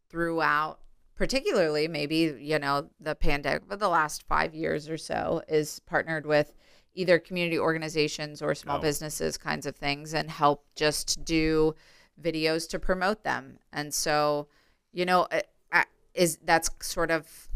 throughout, 0.08 0.78
particularly 1.16 1.88
maybe, 1.88 2.34
you 2.38 2.58
know, 2.58 2.90
the 3.00 3.14
pandemic, 3.14 3.62
but 3.68 3.80
the 3.80 3.88
last 3.88 4.24
five 4.28 4.54
years 4.54 4.88
or 4.88 4.96
so, 4.96 5.42
is 5.48 5.80
partnered 5.80 6.26
with 6.26 6.52
either 6.94 7.18
community 7.18 7.58
organizations 7.58 8.40
or 8.40 8.54
small 8.54 8.78
Oh. 8.78 8.80
businesses 8.80 9.36
kinds 9.36 9.66
of 9.66 9.76
things 9.76 10.14
and 10.14 10.30
help 10.30 10.64
just 10.74 11.24
do 11.24 11.74
videos 12.20 12.68
to 12.70 12.78
promote 12.78 13.22
them. 13.24 13.58
And 13.72 13.92
so, 13.92 14.48
you 14.92 15.04
know, 15.04 15.26
is 16.14 16.38
that's 16.44 16.70
sort 16.80 17.10
of 17.10 17.48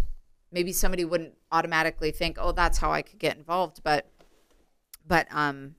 maybe 0.52 0.72
somebody 0.72 1.04
wouldn't 1.04 1.35
automatically 1.50 2.11
think, 2.11 2.37
"Oh, 2.38 2.52
that's 2.52 2.76
how 2.78 2.92
I 2.92 3.00
could 3.00 3.18
get 3.18 3.38
involved," 3.38 3.83
but 3.83 4.06
but 5.06 5.26
um 5.30 5.76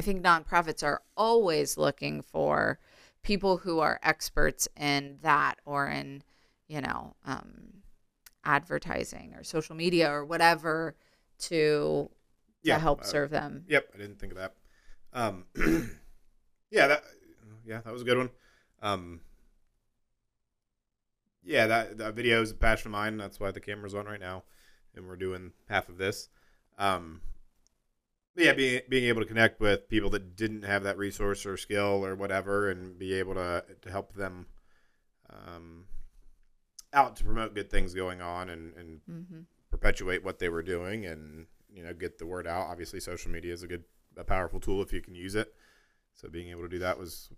I 0.00 0.02
think 0.02 0.24
nonprofits 0.24 0.82
are 0.82 1.02
always 1.14 1.76
looking 1.76 2.22
for 2.22 2.78
people 3.22 3.58
who 3.58 3.80
are 3.80 4.00
experts 4.02 4.66
in 4.74 5.18
that 5.20 5.56
or 5.66 5.88
in, 5.88 6.22
you 6.68 6.80
know, 6.80 7.16
um, 7.26 7.82
advertising 8.42 9.34
or 9.36 9.44
social 9.44 9.76
media 9.76 10.10
or 10.10 10.24
whatever 10.24 10.96
to 11.40 12.08
yeah, 12.62 12.76
to 12.76 12.80
help 12.80 13.02
uh, 13.02 13.04
serve 13.04 13.28
them. 13.28 13.66
Yep, 13.68 13.90
I 13.94 13.98
didn't 13.98 14.18
think 14.18 14.32
of 14.32 14.38
that. 14.38 14.54
Um, 15.12 15.44
yeah, 16.70 16.86
that 16.86 17.04
yeah, 17.66 17.82
that 17.84 17.92
was 17.92 18.00
a 18.00 18.06
good 18.06 18.16
one. 18.16 18.30
Um, 18.80 19.20
yeah, 21.44 21.66
that 21.66 21.98
that 21.98 22.14
video 22.14 22.40
is 22.40 22.52
a 22.52 22.54
passion 22.54 22.86
of 22.88 22.92
mine. 22.92 23.18
That's 23.18 23.38
why 23.38 23.50
the 23.50 23.60
camera's 23.60 23.94
on 23.94 24.06
right 24.06 24.18
now, 24.18 24.44
and 24.96 25.06
we're 25.06 25.16
doing 25.16 25.52
half 25.68 25.90
of 25.90 25.98
this. 25.98 26.30
Um, 26.78 27.20
yeah, 28.36 28.52
being 28.52 28.80
being 28.88 29.04
able 29.04 29.20
to 29.20 29.26
connect 29.26 29.60
with 29.60 29.88
people 29.88 30.10
that 30.10 30.36
didn't 30.36 30.62
have 30.62 30.82
that 30.84 30.98
resource 30.98 31.44
or 31.46 31.56
skill 31.56 32.04
or 32.04 32.14
whatever, 32.14 32.70
and 32.70 32.98
be 32.98 33.14
able 33.14 33.34
to 33.34 33.64
to 33.82 33.90
help 33.90 34.14
them 34.14 34.46
um, 35.30 35.86
out 36.92 37.16
to 37.16 37.24
promote 37.24 37.54
good 37.54 37.70
things 37.70 37.94
going 37.94 38.20
on 38.20 38.48
and 38.50 38.74
and 38.76 39.00
hmm 39.06 39.42
perpetuate 39.70 40.24
what 40.24 40.38
they 40.38 40.48
were 40.48 40.62
doing 40.62 41.06
and 41.06 41.46
you 41.72 41.82
know 41.82 41.94
get 41.94 42.18
the 42.18 42.26
word 42.26 42.46
out. 42.46 42.68
Obviously 42.68 43.00
social 43.00 43.30
media 43.30 43.52
is 43.52 43.62
a 43.62 43.68
good 43.68 43.84
a 44.16 44.24
powerful 44.24 44.60
tool 44.60 44.82
if 44.82 44.92
you 44.92 45.00
can 45.00 45.14
use 45.14 45.34
it. 45.34 45.54
So 46.14 46.28
being 46.28 46.50
able 46.50 46.62
to 46.62 46.68
do 46.68 46.80
that 46.80 46.98
was 46.98 47.30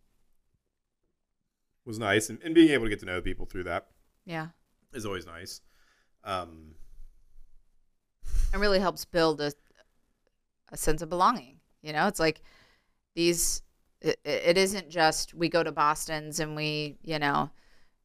was 1.85 1.99
nice 1.99 2.29
and, 2.31 2.41
and 2.43 2.55
being 2.55 2.71
able 2.71 2.85
to 2.85 2.91
get 2.91 3.01
to 3.01 3.07
know 3.07 3.21
people 3.21 3.47
through 3.47 3.65
that 3.65 3.89
Yeah. 4.25 4.49
is 4.93 5.07
always 5.07 5.27
nice. 5.27 5.61
Um 6.25 6.75
It 8.55 8.59
really 8.59 8.79
helps 8.79 9.05
build 9.05 9.41
a 9.41 9.53
a 10.73 10.77
sense 10.77 11.03
of 11.03 11.09
belonging. 11.09 11.61
You 11.83 11.93
know, 11.93 12.07
it's 12.09 12.21
like 12.21 12.43
these. 13.15 13.63
It, 14.01 14.19
it 14.25 14.59
isn't 14.59 14.91
just 14.91 15.33
we 15.33 15.49
go 15.49 15.63
to 15.63 15.71
Boston's 15.71 16.41
and 16.41 16.57
we, 16.57 16.97
you 17.03 17.21
know, 17.21 17.51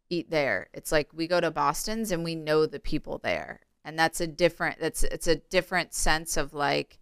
eat 0.10 0.30
there. 0.30 0.68
It's 0.74 0.92
like 0.92 1.10
we 1.14 1.28
go 1.28 1.42
to 1.42 1.50
Boston's 1.50 2.12
and 2.12 2.24
we 2.24 2.36
know 2.36 2.66
the 2.68 2.80
people 2.80 3.20
there, 3.24 3.62
and 3.84 3.98
that's 3.98 4.22
a 4.22 4.28
different. 4.28 4.80
That's 4.80 5.04
it's 5.04 5.28
a 5.28 5.38
different 5.38 5.94
sense 5.94 6.38
of 6.38 6.54
like, 6.54 7.00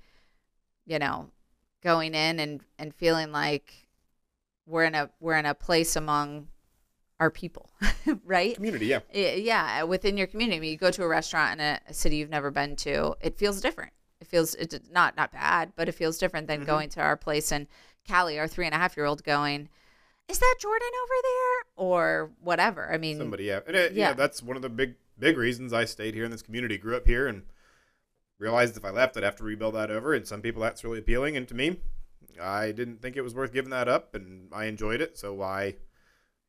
you 0.86 1.00
know, 1.00 1.32
going 1.84 2.16
in 2.16 2.40
and 2.40 2.62
and 2.80 2.94
feeling 2.96 3.32
like 3.32 3.88
we're 4.66 4.86
in 4.86 4.96
a 4.96 5.10
we're 5.20 5.38
in 5.38 5.46
a 5.46 5.54
place 5.54 5.96
among 5.96 6.48
our 7.20 7.30
people, 7.30 7.70
right? 8.26 8.56
community 8.56 8.88
yeah 8.88 9.00
yeah 9.14 9.84
within 9.84 10.18
your 10.18 10.28
community 10.28 10.58
I 10.58 10.60
mean, 10.60 10.72
you 10.72 10.78
go 10.78 10.92
to 10.92 11.04
a 11.04 11.08
restaurant 11.08 11.60
in 11.60 11.66
a, 11.66 11.80
a 11.88 11.94
city 11.94 12.18
you've 12.18 12.30
never 12.30 12.52
been 12.52 12.76
to 12.78 13.16
it 13.22 13.38
feels 13.38 13.62
different 13.62 13.94
it 14.22 14.28
feels 14.28 14.56
it's 14.56 14.78
not 14.92 15.16
not 15.16 15.32
bad 15.32 15.74
but 15.76 15.88
it 15.90 15.94
feels 15.94 16.18
different 16.18 16.48
than 16.48 16.62
Mhm. 16.62 16.66
going 16.66 16.90
to 16.90 17.02
our 17.02 17.18
place 17.18 17.52
in 17.52 17.68
cali 18.06 18.40
our 18.40 18.48
three 18.48 18.66
and 18.66 18.74
a 18.74 18.78
half 18.78 18.96
year 18.98 19.06
old 19.06 19.24
going 19.24 19.70
is 20.28 20.40
that 20.40 20.56
jordan 20.60 20.88
over 21.04 21.14
there? 21.22 21.66
Or 21.76 22.32
whatever. 22.42 22.92
I 22.92 22.98
mean 22.98 23.18
somebody 23.18 23.44
yeah. 23.46 23.60
And 23.68 23.76
it, 23.76 23.94
yeah 23.94 24.08
yeah. 24.10 24.14
that's 24.14 24.42
one 24.42 24.56
of 24.56 24.62
the 24.64 24.70
big 24.70 24.96
big 25.20 25.38
reasons 25.38 25.72
i 25.74 25.86
stayed 25.86 26.14
here 26.16 26.26
in 26.26 26.32
this 26.32 26.42
community 26.42 26.78
grew 26.78 26.96
up 26.96 27.06
here 27.06 27.28
and 27.28 27.44
realized 28.40 28.76
if 28.76 28.84
i 28.86 28.90
left 28.90 29.16
i'd 29.18 29.24
have 29.24 29.36
to 29.38 29.44
rebuild 29.44 29.76
that 29.76 29.92
over. 29.92 30.14
And 30.14 30.26
some 30.28 30.42
people 30.42 30.62
that's 30.62 30.84
really 30.84 31.00
appealing. 31.00 31.38
And 31.38 31.48
to 31.48 31.54
me 31.56 31.80
i 32.42 32.72
didn't 32.72 33.02
think 33.02 33.16
it 33.16 33.22
was 33.22 33.36
worth 33.36 33.54
giving 33.54 33.70
that 33.72 33.88
up 33.88 34.16
and 34.16 34.50
i 34.52 34.66
enjoyed 34.66 35.02
it. 35.02 35.18
So 35.18 35.34
why 35.34 35.76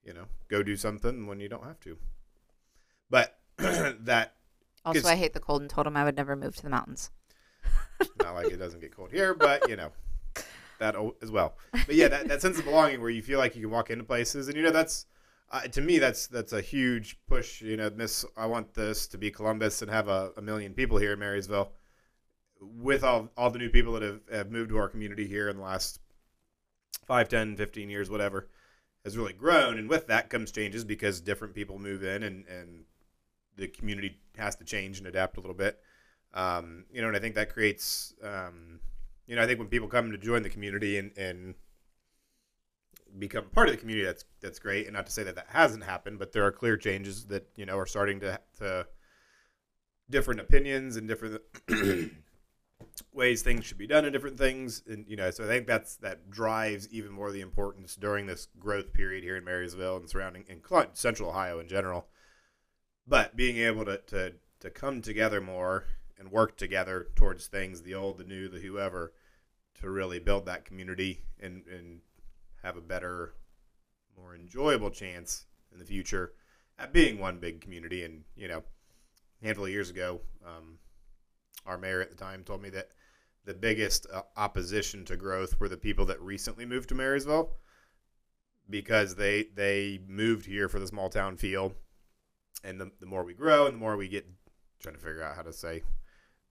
you 0.05 0.12
know 0.14 0.26
go 0.48 0.62
do 0.62 0.76
something 0.76 1.26
when 1.26 1.40
you 1.40 1.48
don't 1.48 1.64
have 1.64 1.81
to? 1.81 1.98
But 3.11 3.38
that 3.59 4.35
also 4.85 5.09
i 5.09 5.16
hate 5.16 5.33
the 5.35 5.40
cold 5.40 5.61
and 5.61 5.68
told 5.70 5.87
him 5.87 5.96
i 5.96 6.05
would 6.05 6.16
never 6.16 6.37
move 6.37 6.55
to 6.57 6.62
the 6.62 6.70
mountains 6.70 7.11
not 8.22 8.35
like 8.35 8.48
it 8.48 8.57
doesn't 8.57 8.81
get 8.81 8.94
cold 8.94 9.11
here 9.11 9.35
but 9.35 9.68
you 9.68 9.76
know 9.76 9.90
that 10.79 10.94
as 11.22 11.31
well 11.31 11.57
but 11.72 11.94
yeah 11.94 12.09
that, 12.09 12.29
that 12.29 12.42
sense 12.42 12.59
of 12.59 12.64
belonging 12.64 13.00
where 13.00 13.11
you 13.11 13.22
feel 13.22 13.38
like 13.38 13.57
you 13.57 13.62
can 13.62 13.70
walk 13.70 13.90
into 13.90 14.05
places 14.05 14.48
and 14.48 14.57
you 14.57 14.62
know 14.62 14.70
that's 14.70 15.07
uh, 15.50 15.61
to 15.61 15.81
me, 15.81 15.98
that's 15.98 16.26
that's 16.26 16.52
a 16.52 16.61
huge 16.61 17.18
push. 17.29 17.62
You 17.62 17.76
know, 17.76 17.90
miss. 17.94 18.24
I 18.37 18.46
want 18.46 18.74
this 18.74 19.07
to 19.09 19.18
be 19.18 19.31
Columbus 19.31 19.81
and 19.81 19.90
have 19.90 20.09
a, 20.09 20.33
a 20.37 20.42
million 20.42 20.74
people 20.74 20.98
here 20.98 21.12
in 21.12 21.18
Marysville. 21.18 21.72
With 22.61 23.05
all 23.05 23.29
all 23.37 23.50
the 23.50 23.59
new 23.59 23.70
people 23.70 23.92
that 23.92 24.02
have, 24.02 24.20
have 24.33 24.50
moved 24.50 24.70
to 24.70 24.79
our 24.79 24.88
community 24.88 25.29
here 25.29 25.48
in 25.48 25.57
the 25.57 25.62
last 25.62 26.00
5, 27.07 27.29
10, 27.29 27.57
15 27.57 27.90
years, 27.90 28.11
whatever, 28.11 28.48
has 29.05 29.16
really 29.16 29.33
grown. 29.33 29.79
And 29.79 29.88
with 29.88 30.09
that 30.09 30.31
comes 30.31 30.50
changes 30.50 30.85
because 30.85 31.20
different 31.20 31.55
people 31.55 31.79
move 31.79 32.02
in 32.02 32.22
and, 32.24 32.46
and 32.48 32.85
the 33.57 33.68
community 33.68 34.18
has 34.37 34.57
to 34.57 34.64
change 34.64 34.98
and 34.98 35.07
adapt 35.07 35.37
a 35.37 35.40
little 35.40 35.55
bit. 35.55 35.79
Um, 36.37 36.85
you 36.92 37.01
know, 37.01 37.09
and 37.09 37.16
I 37.16 37.20
think 37.20 37.35
that 37.35 37.53
creates, 37.53 38.14
um, 38.22 38.79
you 39.27 39.35
know, 39.35 39.42
I 39.42 39.46
think 39.46 39.59
when 39.59 39.68
people 39.68 39.88
come 39.88 40.12
to 40.12 40.18
join 40.18 40.42
the 40.42 40.51
community 40.51 40.99
and, 40.99 41.11
and 41.16 41.55
become 43.18 43.46
part 43.46 43.68
of 43.68 43.75
the 43.75 43.81
community, 43.81 44.05
that's 44.05 44.27
that's 44.42 44.59
great. 44.59 44.87
And 44.87 44.94
not 44.94 45.07
to 45.07 45.12
say 45.12 45.22
that 45.22 45.35
that 45.35 45.46
hasn't 45.49 45.83
happened, 45.83 46.18
but 46.18 46.33
there 46.33 46.44
are 46.44 46.53
clear 46.53 46.77
changes 46.77 47.25
that 47.29 47.49
you 47.57 47.64
know 47.64 47.79
are 47.79 47.87
starting 47.87 48.20
to 48.20 48.38
to 48.59 48.87
different 50.11 50.40
opinions 50.40 50.96
and 50.96 51.09
different 51.09 51.40
ways 53.12 53.42
things 53.42 53.64
should 53.64 53.79
be 53.79 53.87
done 53.87 54.05
and 54.05 54.12
different 54.12 54.37
things. 54.37 54.83
And 54.87 55.07
you 55.09 55.16
know, 55.16 55.31
so 55.31 55.44
I 55.44 55.46
think 55.46 55.66
that's 55.66 55.96
that 55.96 56.31
drives 56.31 56.87
even 56.90 57.12
more 57.12 57.33
the 57.33 57.40
importance 57.40 57.96
during 57.96 58.27
this 58.27 58.49
growth 58.59 58.92
period 58.92 59.25
here 59.25 59.38
in 59.38 59.44
Marysville 59.44 59.96
and 59.96 60.11
surrounding 60.11 60.44
in 60.49 60.61
Central 60.92 61.31
Ohio 61.31 61.61
in 61.61 61.68
general. 61.68 62.09
But 63.07 63.37
being 63.37 63.57
able 63.57 63.87
to 63.87 63.99
to 64.09 64.35
to 64.61 64.70
come 64.70 65.01
together 65.01 65.40
more 65.40 65.87
and 66.18 66.31
work 66.31 66.57
together 66.57 67.09
towards 67.14 67.46
things, 67.46 67.83
the 67.83 67.94
old, 67.94 68.18
the 68.18 68.24
new, 68.24 68.48
the 68.48 68.59
whoever, 68.59 69.12
to 69.81 69.90
really 69.90 70.18
build 70.18 70.46
that 70.46 70.64
community 70.64 71.22
and 71.40 71.62
and 71.66 72.00
have 72.62 72.76
a 72.76 72.81
better, 72.81 73.35
more 74.18 74.35
enjoyable 74.35 74.90
chance 74.90 75.46
in 75.72 75.79
the 75.79 75.85
future 75.85 76.33
at 76.79 76.92
being 76.92 77.18
one 77.18 77.38
big 77.38 77.61
community. 77.61 78.05
And 78.05 78.24
you 78.35 78.48
know, 78.48 78.62
a 79.42 79.46
handful 79.46 79.66
of 79.66 79.70
years 79.70 79.90
ago, 79.90 80.20
um, 80.44 80.79
our 81.66 81.79
mayor 81.79 82.00
at 82.00 82.11
the 82.11 82.16
time 82.16 82.44
told 82.44 82.62
me 82.62 82.70
that 82.70 82.88
the 83.44 83.55
biggest 83.55 84.07
uh, 84.12 84.22
opposition 84.37 85.05
to 85.05 85.16
growth 85.16 85.61
were 85.61 85.68
the 85.68 85.76
people 85.76 86.07
that 86.07 86.20
recently 86.20 86.66
moved 86.66 86.88
to 86.88 86.94
Marysville 86.94 87.50
because 88.68 89.14
they 89.14 89.44
they 89.55 90.00
moved 90.09 90.46
here 90.46 90.68
for 90.68 90.79
the 90.79 90.87
small 90.87 91.09
town 91.09 91.37
feel, 91.37 91.72
and 92.64 92.81
the, 92.81 92.90
the 93.00 93.07
more 93.07 93.24
we 93.24 93.35
grow 93.35 93.66
and 93.66 93.74
the 93.74 93.81
more 93.81 93.96
we 93.96 94.09
get 94.09 94.26
trying 94.81 94.94
to 94.94 95.00
figure 95.00 95.22
out 95.22 95.37
how 95.37 95.42
to 95.42 95.52
say 95.52 95.83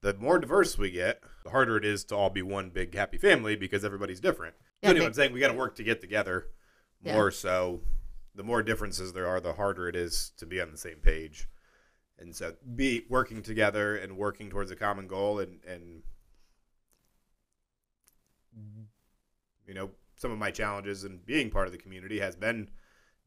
the 0.06 0.14
more 0.20 0.38
diverse 0.38 0.78
we 0.78 0.92
get, 0.92 1.24
the 1.44 1.50
harder 1.50 1.78
it 1.78 1.84
is 1.84 2.04
to 2.06 2.16
all 2.16 2.30
be 2.30 2.44
one 2.44 2.70
big 2.70 2.94
happy 2.94 3.18
family 3.18 3.56
because 3.56 3.84
everybody's 3.84 4.20
different. 4.20 4.54
Yeah, 4.84 4.92
anyway, 4.92 5.08
I'm 5.08 5.14
saying 5.14 5.34
we 5.34 5.40
got 5.40 5.48
to 5.48 5.58
work 5.58 5.76
to 5.78 5.84
get 5.84 6.00
together 6.00 6.50
more 7.04 7.30
yeah. 7.30 7.36
so. 7.36 7.82
The 8.36 8.44
more 8.44 8.62
differences 8.62 9.14
there 9.14 9.28
are, 9.28 9.40
the 9.40 9.54
harder 9.54 9.88
it 9.88 9.96
is 9.96 10.32
to 10.38 10.46
be 10.46 10.62
on 10.62 10.70
the 10.70 10.78
same 10.78 10.98
page. 10.98 11.48
And 12.20 12.36
so, 12.36 12.54
be 12.76 13.06
working 13.10 13.42
together 13.42 13.96
and 13.96 14.18
working 14.18 14.50
towards 14.50 14.70
a 14.70 14.76
common 14.76 15.08
goal, 15.08 15.40
and 15.40 15.60
and 15.66 16.04
you 19.68 19.74
know, 19.74 19.90
some 20.18 20.32
of 20.32 20.38
my 20.38 20.52
challenges 20.52 21.04
in 21.04 21.22
being 21.26 21.50
part 21.50 21.66
of 21.66 21.72
the 21.72 21.80
community 21.80 22.20
has 22.20 22.36
been 22.36 22.70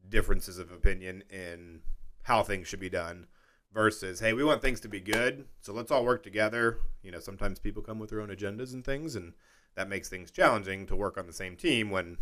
differences 0.07 0.57
of 0.59 0.71
opinion 0.71 1.23
in 1.29 1.81
how 2.23 2.41
things 2.41 2.67
should 2.67 2.79
be 2.79 2.89
done 2.89 3.27
versus 3.71 4.19
hey 4.19 4.33
we 4.33 4.43
want 4.43 4.61
things 4.61 4.79
to 4.79 4.87
be 4.87 4.99
good 4.99 5.45
so 5.61 5.71
let's 5.73 5.91
all 5.91 6.03
work 6.03 6.23
together. 6.23 6.79
You 7.03 7.11
know 7.11 7.19
sometimes 7.19 7.59
people 7.59 7.81
come 7.81 7.99
with 7.99 8.09
their 8.09 8.21
own 8.21 8.29
agendas 8.29 8.73
and 8.73 8.83
things 8.83 9.15
and 9.15 9.33
that 9.75 9.89
makes 9.89 10.09
things 10.09 10.31
challenging 10.31 10.85
to 10.87 10.95
work 10.95 11.17
on 11.17 11.27
the 11.27 11.33
same 11.33 11.55
team 11.55 11.89
when 11.89 12.17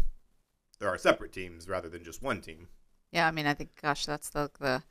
there 0.80 0.90
are 0.90 0.98
separate 0.98 1.32
teams 1.32 1.68
rather 1.68 1.90
than 1.90 2.04
just 2.04 2.22
one 2.22 2.42
team. 2.42 2.68
Yeah 3.12 3.28
i 3.28 3.32
mean 3.32 3.48
i 3.48 3.54
think 3.54 3.70
gosh 3.82 4.06
that's 4.06 4.30
the 4.30 4.50
the 4.60 4.84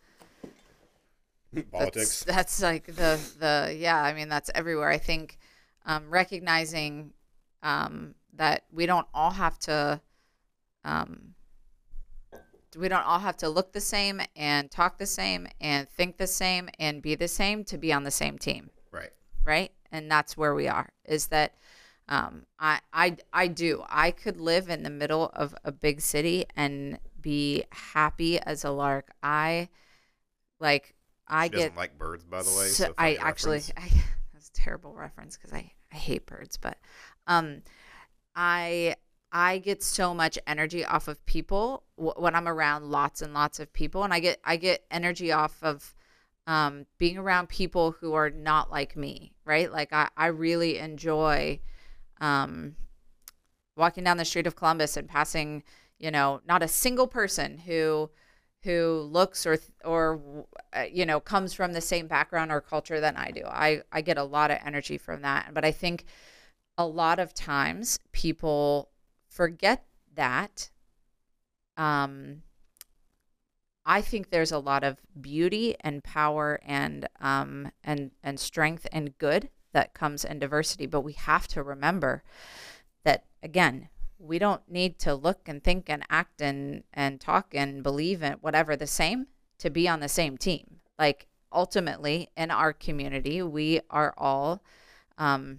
politics. 1.72 2.24
That's, 2.24 2.58
that's, 2.58 2.62
like 2.62 2.86
the 2.86 3.20
the 3.38 3.76
yeah 3.78 4.02
i 4.02 4.12
mean 4.12 4.28
that's 4.28 4.50
everywhere. 4.54 4.88
I 4.88 4.98
think 4.98 5.38
um, 5.86 6.10
recognizing 6.10 7.12
um, 7.62 8.14
that 8.34 8.64
we 8.72 8.86
don't 8.86 9.06
all 9.14 9.30
have 9.30 9.58
to 9.60 10.00
um, 10.84 11.34
we 12.76 12.88
don't 12.88 13.06
all 13.06 13.18
have 13.18 13.36
to 13.38 13.48
look 13.48 13.72
the 13.72 13.80
same 13.80 14.20
and 14.34 14.70
talk 14.70 14.98
the 14.98 15.06
same 15.06 15.48
and 15.60 15.88
think 15.88 16.16
the 16.16 16.26
same 16.26 16.68
and 16.78 17.02
be 17.02 17.14
the 17.14 17.28
same 17.28 17.64
to 17.64 17.78
be 17.78 17.92
on 17.92 18.04
the 18.04 18.10
same 18.10 18.38
team. 18.38 18.70
Right. 18.90 19.10
Right. 19.44 19.72
And 19.92 20.10
that's 20.10 20.36
where 20.36 20.54
we 20.54 20.68
are. 20.68 20.88
Is 21.04 21.28
that 21.28 21.54
um, 22.08 22.46
I 22.58 22.80
I 22.92 23.16
I 23.32 23.48
do. 23.48 23.82
I 23.88 24.10
could 24.10 24.40
live 24.40 24.68
in 24.68 24.82
the 24.82 24.90
middle 24.90 25.30
of 25.34 25.54
a 25.64 25.72
big 25.72 26.00
city 26.00 26.44
and 26.54 26.98
be 27.20 27.64
happy 27.70 28.38
as 28.38 28.64
a 28.64 28.70
lark. 28.70 29.10
I 29.22 29.68
like 30.60 30.94
I 31.26 31.48
get 31.48 31.76
like 31.76 31.98
birds 31.98 32.24
by 32.24 32.42
the 32.42 32.50
way. 32.50 32.68
So, 32.68 32.84
so 32.84 32.94
I 32.96 33.14
actually 33.14 33.62
I, 33.76 33.88
that's 34.32 34.48
a 34.48 34.52
terrible 34.52 34.94
reference 34.94 35.36
because 35.36 35.52
I 35.52 35.72
I 35.92 35.96
hate 35.96 36.26
birds, 36.26 36.56
but 36.56 36.78
um 37.26 37.62
I 38.36 38.96
I 39.32 39.58
get 39.58 39.82
so 39.82 40.14
much 40.14 40.38
energy 40.46 40.84
off 40.84 41.08
of 41.08 41.24
people 41.26 41.82
when 41.96 42.34
I'm 42.34 42.48
around 42.48 42.90
lots 42.90 43.22
and 43.22 43.34
lots 43.34 43.60
of 43.60 43.72
people, 43.72 44.04
and 44.04 44.14
I 44.14 44.20
get 44.20 44.40
I 44.44 44.56
get 44.56 44.84
energy 44.90 45.32
off 45.32 45.62
of 45.62 45.94
um, 46.46 46.86
being 46.98 47.18
around 47.18 47.48
people 47.48 47.92
who 47.92 48.14
are 48.14 48.30
not 48.30 48.70
like 48.70 48.96
me, 48.96 49.32
right? 49.44 49.70
Like 49.70 49.92
I 49.92 50.08
I 50.16 50.26
really 50.26 50.78
enjoy 50.78 51.60
um, 52.20 52.76
walking 53.76 54.04
down 54.04 54.16
the 54.16 54.24
street 54.24 54.46
of 54.46 54.56
Columbus 54.56 54.96
and 54.96 55.08
passing, 55.08 55.62
you 55.98 56.10
know, 56.10 56.40
not 56.46 56.62
a 56.62 56.68
single 56.68 57.06
person 57.06 57.58
who 57.58 58.10
who 58.62 59.08
looks 59.12 59.46
or 59.46 59.58
or 59.84 60.46
uh, 60.72 60.84
you 60.90 61.06
know 61.06 61.20
comes 61.20 61.52
from 61.52 61.72
the 61.72 61.80
same 61.80 62.06
background 62.06 62.50
or 62.50 62.60
culture 62.60 63.00
than 63.00 63.16
I 63.16 63.30
do. 63.30 63.42
I 63.44 63.82
I 63.92 64.00
get 64.00 64.18
a 64.18 64.24
lot 64.24 64.50
of 64.50 64.58
energy 64.64 64.98
from 64.98 65.22
that, 65.22 65.50
but 65.52 65.64
I 65.64 65.72
think 65.72 66.04
a 66.78 66.86
lot 66.86 67.18
of 67.18 67.34
times 67.34 67.98
people 68.12 68.90
forget 69.36 69.84
that. 70.14 70.70
Um, 71.76 72.42
I 73.84 74.00
think 74.00 74.30
there's 74.30 74.50
a 74.50 74.58
lot 74.58 74.82
of 74.82 74.98
beauty 75.20 75.76
and 75.80 76.02
power 76.02 76.58
and 76.64 77.06
um, 77.20 77.70
and 77.84 78.10
and 78.22 78.40
strength 78.40 78.86
and 78.90 79.16
good 79.18 79.50
that 79.72 79.94
comes 79.94 80.24
in 80.24 80.38
diversity, 80.38 80.86
but 80.86 81.02
we 81.02 81.12
have 81.12 81.46
to 81.48 81.62
remember 81.62 82.24
that 83.04 83.24
again, 83.42 83.90
we 84.18 84.38
don't 84.38 84.62
need 84.68 84.98
to 85.00 85.14
look 85.14 85.46
and 85.46 85.62
think 85.62 85.90
and 85.90 86.02
act 86.08 86.40
and 86.40 86.82
and 86.94 87.20
talk 87.20 87.54
and 87.54 87.82
believe 87.82 88.22
in 88.22 88.32
whatever 88.40 88.74
the 88.74 88.86
same 88.86 89.26
to 89.58 89.68
be 89.68 89.86
on 89.86 90.00
the 90.00 90.08
same 90.08 90.38
team. 90.38 90.80
Like 90.98 91.26
ultimately, 91.52 92.30
in 92.36 92.50
our 92.50 92.72
community, 92.72 93.42
we 93.42 93.80
are 93.90 94.14
all 94.16 94.62
um, 95.18 95.58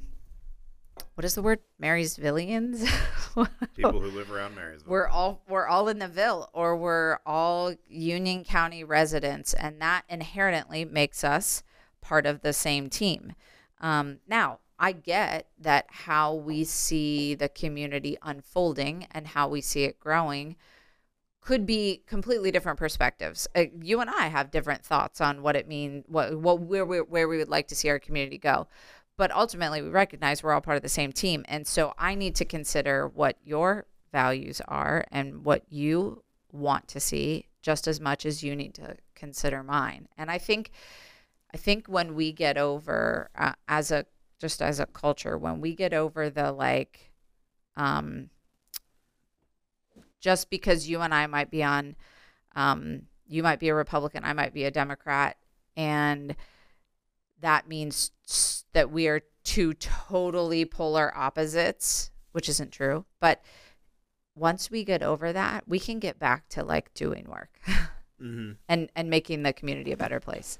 what 1.13 1.25
is 1.25 1.35
the 1.35 1.41
word? 1.41 1.59
Marysvillians. 1.81 2.89
People 3.75 3.99
who 4.01 4.11
live 4.11 4.31
around 4.31 4.55
Marysville. 4.55 4.89
We're 4.89 5.07
all 5.07 5.41
we're 5.47 5.67
all 5.67 5.87
in 5.87 5.99
the 5.99 6.07
Ville, 6.07 6.49
or 6.53 6.75
we're 6.75 7.19
all 7.25 7.73
Union 7.87 8.43
County 8.43 8.83
residents, 8.83 9.53
and 9.53 9.81
that 9.81 10.03
inherently 10.09 10.85
makes 10.85 11.23
us 11.23 11.63
part 12.01 12.25
of 12.25 12.41
the 12.41 12.53
same 12.53 12.89
team. 12.89 13.33
Um, 13.79 14.19
now, 14.27 14.59
I 14.79 14.91
get 14.91 15.47
that 15.59 15.85
how 15.89 16.33
we 16.33 16.63
see 16.63 17.35
the 17.35 17.49
community 17.49 18.17
unfolding 18.21 19.07
and 19.11 19.27
how 19.27 19.47
we 19.47 19.61
see 19.61 19.83
it 19.83 19.99
growing 19.99 20.55
could 21.41 21.65
be 21.65 22.03
completely 22.05 22.51
different 22.51 22.77
perspectives. 22.77 23.47
Uh, 23.55 23.65
you 23.81 24.01
and 24.01 24.09
I 24.09 24.27
have 24.27 24.51
different 24.51 24.83
thoughts 24.83 25.21
on 25.21 25.41
what 25.41 25.55
it 25.55 25.67
means, 25.67 26.03
what 26.07 26.37
what 26.37 26.59
where 26.59 26.85
we, 26.85 26.97
where 26.99 27.27
we 27.27 27.37
would 27.37 27.49
like 27.49 27.69
to 27.69 27.75
see 27.75 27.89
our 27.89 27.99
community 27.99 28.37
go 28.37 28.67
but 29.17 29.31
ultimately 29.31 29.81
we 29.81 29.89
recognize 29.89 30.41
we're 30.41 30.53
all 30.53 30.61
part 30.61 30.77
of 30.77 30.83
the 30.83 30.89
same 30.89 31.11
team. 31.11 31.43
And 31.47 31.67
so 31.67 31.93
i 31.97 32.15
need 32.15 32.35
to 32.35 32.45
consider 32.45 33.07
what 33.07 33.37
your 33.43 33.87
values 34.11 34.61
are 34.67 35.05
and 35.11 35.43
what 35.43 35.63
you 35.69 36.23
want 36.51 36.87
to 36.87 36.99
see 36.99 37.47
just 37.61 37.87
as 37.87 37.99
much 37.99 38.25
as 38.25 38.43
you 38.43 38.55
need 38.55 38.73
to 38.75 38.95
consider 39.15 39.63
mine. 39.63 40.07
And 40.17 40.31
i 40.31 40.37
think 40.37 40.71
i 41.53 41.57
think 41.57 41.87
when 41.87 42.15
we 42.15 42.31
get 42.31 42.57
over 42.57 43.29
uh, 43.35 43.53
as 43.67 43.91
a 43.91 44.05
just 44.39 44.61
as 44.61 44.79
a 44.79 44.85
culture 44.85 45.37
when 45.37 45.59
we 45.59 45.73
get 45.73 45.93
over 45.93 46.29
the 46.29 46.51
like 46.51 47.11
um 47.75 48.29
just 50.19 50.49
because 50.49 50.87
you 50.87 51.01
and 51.01 51.13
i 51.13 51.25
might 51.25 51.49
be 51.49 51.63
on 51.63 51.95
um 52.55 53.01
you 53.27 53.41
might 53.41 53.59
be 53.59 53.69
a 53.69 53.73
republican 53.73 54.23
i 54.23 54.33
might 54.33 54.53
be 54.53 54.65
a 54.65 54.71
democrat 54.71 55.37
and 55.75 56.35
that 57.41 57.67
means 57.67 58.11
that 58.73 58.91
we 58.91 59.07
are 59.07 59.21
two 59.43 59.73
totally 59.73 60.65
polar 60.65 61.15
opposites, 61.15 62.11
which 62.31 62.49
isn't 62.49 62.71
true. 62.71 63.05
But 63.19 63.41
once 64.35 64.69
we 64.69 64.83
get 64.83 65.01
over 65.01 65.33
that, 65.33 65.67
we 65.67 65.79
can 65.79 65.99
get 65.99 66.19
back 66.19 66.47
to 66.49 66.63
like 66.63 66.93
doing 66.93 67.25
work 67.29 67.49
mm-hmm. 68.21 68.51
and 68.67 68.89
and 68.95 69.09
making 69.09 69.43
the 69.43 69.53
community 69.53 69.91
a 69.91 69.97
better 69.97 70.19
place, 70.19 70.59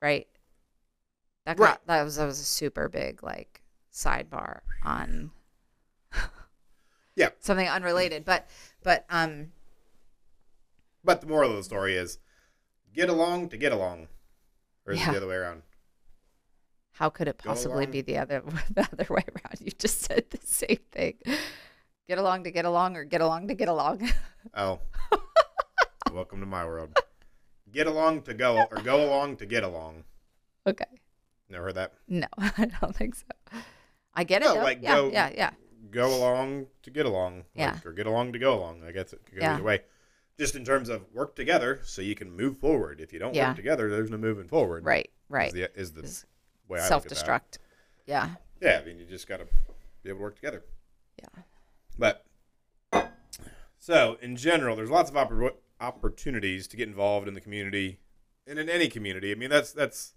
right? 0.00 0.26
That 1.44 1.56
got, 1.56 1.64
right. 1.64 1.78
that 1.86 2.02
was 2.02 2.16
that 2.16 2.26
was 2.26 2.40
a 2.40 2.44
super 2.44 2.88
big 2.88 3.22
like 3.22 3.62
sidebar 3.92 4.60
on 4.82 5.30
yeah 7.14 7.28
something 7.40 7.68
unrelated, 7.68 8.24
but 8.24 8.48
but 8.82 9.04
um 9.10 9.52
But 11.04 11.20
the 11.20 11.26
moral 11.26 11.50
of 11.50 11.56
the 11.56 11.62
story 11.62 11.96
is 11.96 12.18
get 12.94 13.08
along 13.08 13.50
to 13.50 13.56
get 13.56 13.72
along. 13.72 14.08
Or 14.86 14.92
is 14.92 15.02
it 15.02 15.10
the 15.10 15.16
other 15.16 15.26
way 15.26 15.34
around? 15.34 15.62
How 16.96 17.10
could 17.10 17.28
it 17.28 17.36
possibly 17.38 17.84
be 17.86 18.00
the 18.00 18.16
other 18.18 18.42
the 18.74 18.88
other 18.92 19.06
way 19.10 19.22
around? 19.28 19.60
You 19.60 19.70
just 19.78 20.00
said 20.02 20.24
the 20.30 20.38
same 20.42 20.78
thing. 20.92 21.14
Get 22.08 22.18
along 22.18 22.44
to 22.44 22.50
get 22.50 22.64
along, 22.64 22.96
or 22.96 23.04
get 23.04 23.20
along 23.20 23.48
to 23.48 23.54
get 23.54 23.68
along. 23.68 24.08
Oh. 24.54 24.78
Welcome 26.12 26.38
to 26.40 26.46
my 26.46 26.64
world. 26.64 26.96
Get 27.72 27.88
along 27.88 28.22
to 28.22 28.32
go 28.34 28.64
or 28.70 28.80
go 28.80 29.04
along 29.04 29.38
to 29.38 29.46
get 29.46 29.64
along. 29.64 30.04
okay. 30.66 30.84
Never 31.50 31.64
heard 31.64 31.74
that. 31.74 31.94
No, 32.08 32.28
I 32.38 32.70
don't 32.80 32.94
think 32.94 33.16
so. 33.16 33.24
I 34.14 34.22
get 34.24 34.42
it. 34.42 34.46
No, 34.46 34.54
though. 34.54 34.62
like, 34.62 34.78
yeah, 34.82 34.94
go- 34.94 35.10
yeah, 35.10 35.30
yeah. 35.34 35.50
Go 35.90 36.16
along 36.16 36.66
to 36.84 36.90
get 36.90 37.06
along. 37.06 37.38
like, 37.38 37.44
Yeah. 37.56 37.78
Or 37.84 37.92
get 37.92 38.06
along 38.06 38.32
to 38.34 38.38
go 38.38 38.54
along. 38.54 38.82
I 38.86 38.92
guess 38.92 39.12
it 39.12 39.20
could 39.26 39.34
go 39.34 39.40
Yeah. 39.44 39.54
either 39.54 39.62
way. 39.64 39.80
Just 40.38 40.54
in 40.54 40.64
terms 40.64 40.88
of 40.88 41.02
work 41.12 41.34
together 41.34 41.80
so 41.82 42.00
you 42.02 42.14
can 42.14 42.30
move 42.34 42.56
forward. 42.58 43.00
If 43.00 43.12
you 43.12 43.18
don't 43.18 43.34
Yeah. 43.34 43.48
work 43.48 43.56
together, 43.56 43.90
there's 43.90 44.10
no 44.10 44.16
moving 44.16 44.46
forward. 44.48 44.84
Right, 44.84 45.06
Is 45.06 45.12
right. 45.28 45.52
the, 45.52 45.78
is 45.78 45.92
the 45.92 46.02
Is 46.02 46.24
way 46.68 46.80
self 46.80 47.06
destruct. 47.06 47.58
Yeah, 48.06 48.30
Yeah, 48.60 48.80
I 48.82 48.86
mean, 48.86 48.98
you 48.98 49.04
just 49.04 49.26
got 49.26 49.38
to 49.38 49.46
be 50.02 50.10
able 50.10 50.18
to 50.18 50.22
work 50.22 50.36
together. 50.36 50.64
yeah. 51.20 51.42
But 51.98 52.24
so 53.78 54.16
in 54.20 54.36
general, 54.36 54.76
there's 54.76 54.90
lots 54.90 55.10
of 55.10 55.16
oppor- 55.16 55.56
opportunities 55.80 56.66
to 56.68 56.76
get 56.76 56.88
involved 56.88 57.28
in 57.28 57.34
the 57.34 57.40
community 57.40 58.00
and 58.46 58.58
in 58.58 58.68
any 58.68 58.88
community. 58.88 59.32
I 59.32 59.34
mean, 59.34 59.50
that's 59.50 59.72
that's 59.72 60.14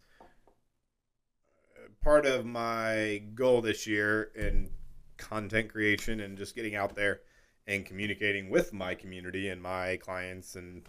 uh, 1.75 1.89
part 2.03 2.25
of 2.25 2.45
my 2.45 3.23
goal 3.33 3.61
this 3.61 3.87
year 3.87 4.31
in 4.35 4.69
content 5.17 5.69
creation 5.69 6.19
and 6.19 6.37
just 6.37 6.55
getting 6.55 6.75
out 6.75 6.95
there 6.95 7.21
and 7.67 7.85
communicating 7.85 8.49
with 8.49 8.73
my 8.73 8.95
community 8.95 9.49
and 9.49 9.61
my 9.61 9.97
clients 9.97 10.55
and 10.55 10.83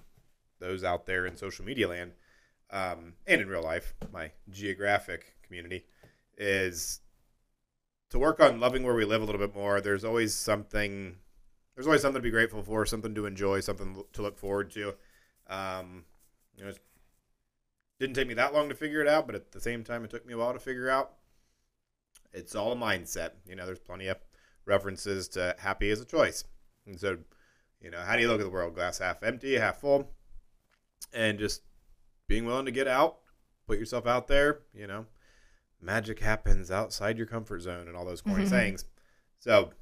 those 0.60 0.84
out 0.84 1.06
there 1.06 1.26
in 1.26 1.36
social 1.36 1.64
media 1.64 1.88
land 1.88 2.12
um, 2.70 3.14
and 3.26 3.40
in 3.40 3.48
real 3.48 3.62
life, 3.62 3.94
my 4.12 4.30
geographic 4.48 5.34
community 5.50 5.84
is 6.38 7.00
to 8.10 8.18
work 8.18 8.40
on 8.40 8.60
loving 8.60 8.82
where 8.82 8.94
we 8.94 9.04
live 9.04 9.22
a 9.22 9.24
little 9.24 9.40
bit 9.40 9.54
more. 9.54 9.80
There's 9.80 10.04
always 10.04 10.34
something. 10.34 11.16
There's 11.74 11.86
always 11.86 12.02
something 12.02 12.20
to 12.20 12.22
be 12.22 12.30
grateful 12.30 12.62
for, 12.62 12.86
something 12.86 13.14
to 13.14 13.26
enjoy, 13.26 13.60
something 13.60 14.02
to 14.12 14.22
look 14.22 14.38
forward 14.38 14.70
to. 14.72 14.94
Um, 15.48 16.04
you 16.56 16.64
know, 16.64 16.70
it 16.70 16.78
didn't 17.98 18.14
take 18.14 18.28
me 18.28 18.34
that 18.34 18.54
long 18.54 18.68
to 18.68 18.74
figure 18.74 19.00
it 19.00 19.08
out, 19.08 19.26
but 19.26 19.34
at 19.34 19.52
the 19.52 19.60
same 19.60 19.84
time, 19.84 20.04
it 20.04 20.10
took 20.10 20.26
me 20.26 20.34
a 20.34 20.38
while 20.38 20.52
to 20.52 20.58
figure 20.58 20.88
out. 20.90 21.12
It's 22.32 22.54
all 22.54 22.72
a 22.72 22.76
mindset. 22.76 23.30
You 23.46 23.56
know, 23.56 23.66
there's 23.66 23.78
plenty 23.78 24.08
of 24.08 24.18
references 24.66 25.28
to 25.28 25.56
happy 25.58 25.90
as 25.90 26.00
a 26.00 26.04
choice, 26.04 26.44
and 26.86 26.98
so, 26.98 27.18
you 27.80 27.90
know, 27.90 28.00
how 28.00 28.14
do 28.16 28.22
you 28.22 28.28
look 28.28 28.40
at 28.40 28.44
the 28.44 28.50
world? 28.50 28.74
Glass 28.74 28.98
half 28.98 29.22
empty, 29.22 29.56
half 29.56 29.80
full, 29.80 30.10
and 31.12 31.38
just 31.38 31.62
being 32.28 32.44
willing 32.44 32.66
to 32.66 32.72
get 32.72 32.86
out, 32.86 33.18
put 33.66 33.78
yourself 33.78 34.06
out 34.06 34.28
there. 34.28 34.60
You 34.74 34.86
know, 34.86 35.06
magic 35.80 36.20
happens 36.20 36.70
outside 36.70 37.16
your 37.18 37.26
comfort 37.26 37.60
zone 37.60 37.88
and 37.88 37.96
all 37.96 38.04
those 38.04 38.20
corny 38.22 38.44
Mhm. 38.44 38.48
sayings. 38.48 38.84
So, 39.38 39.72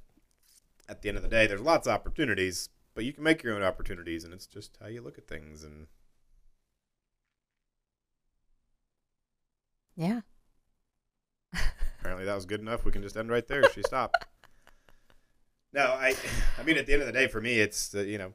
at 0.88 1.02
the 1.02 1.08
end 1.08 1.16
of 1.18 1.22
the 1.22 1.28
day, 1.28 1.46
there's 1.46 1.60
lots 1.60 1.86
of 1.86 1.92
opportunities, 1.92 2.70
but 2.94 3.04
you 3.04 3.12
can 3.12 3.22
make 3.24 3.42
your 3.42 3.54
own 3.54 3.62
opportunities, 3.62 4.24
and 4.24 4.32
it's 4.32 4.46
just 4.46 4.76
how 4.80 4.86
you 4.86 5.00
look 5.02 5.18
at 5.18 5.26
things. 5.28 5.64
And 5.64 5.88
Yeah. 9.96 10.20
apparently, 12.00 12.24
that 12.24 12.34
was 12.34 12.46
good 12.46 12.60
enough. 12.60 12.84
We 12.84 12.92
can 12.92 13.02
just 13.02 13.16
end 13.16 13.30
right 13.30 13.46
there. 13.46 13.68
She 13.68 13.82
stopped. 13.82 14.24
No, 15.70 15.82
I, 15.82 16.14
I 16.58 16.62
mean, 16.62 16.78
at 16.78 16.86
the 16.86 16.94
end 16.94 17.02
of 17.02 17.06
the 17.06 17.12
day, 17.12 17.26
for 17.28 17.42
me, 17.42 17.60
it's 17.60 17.94
uh, 17.94 18.00
you 18.00 18.16
know, 18.16 18.32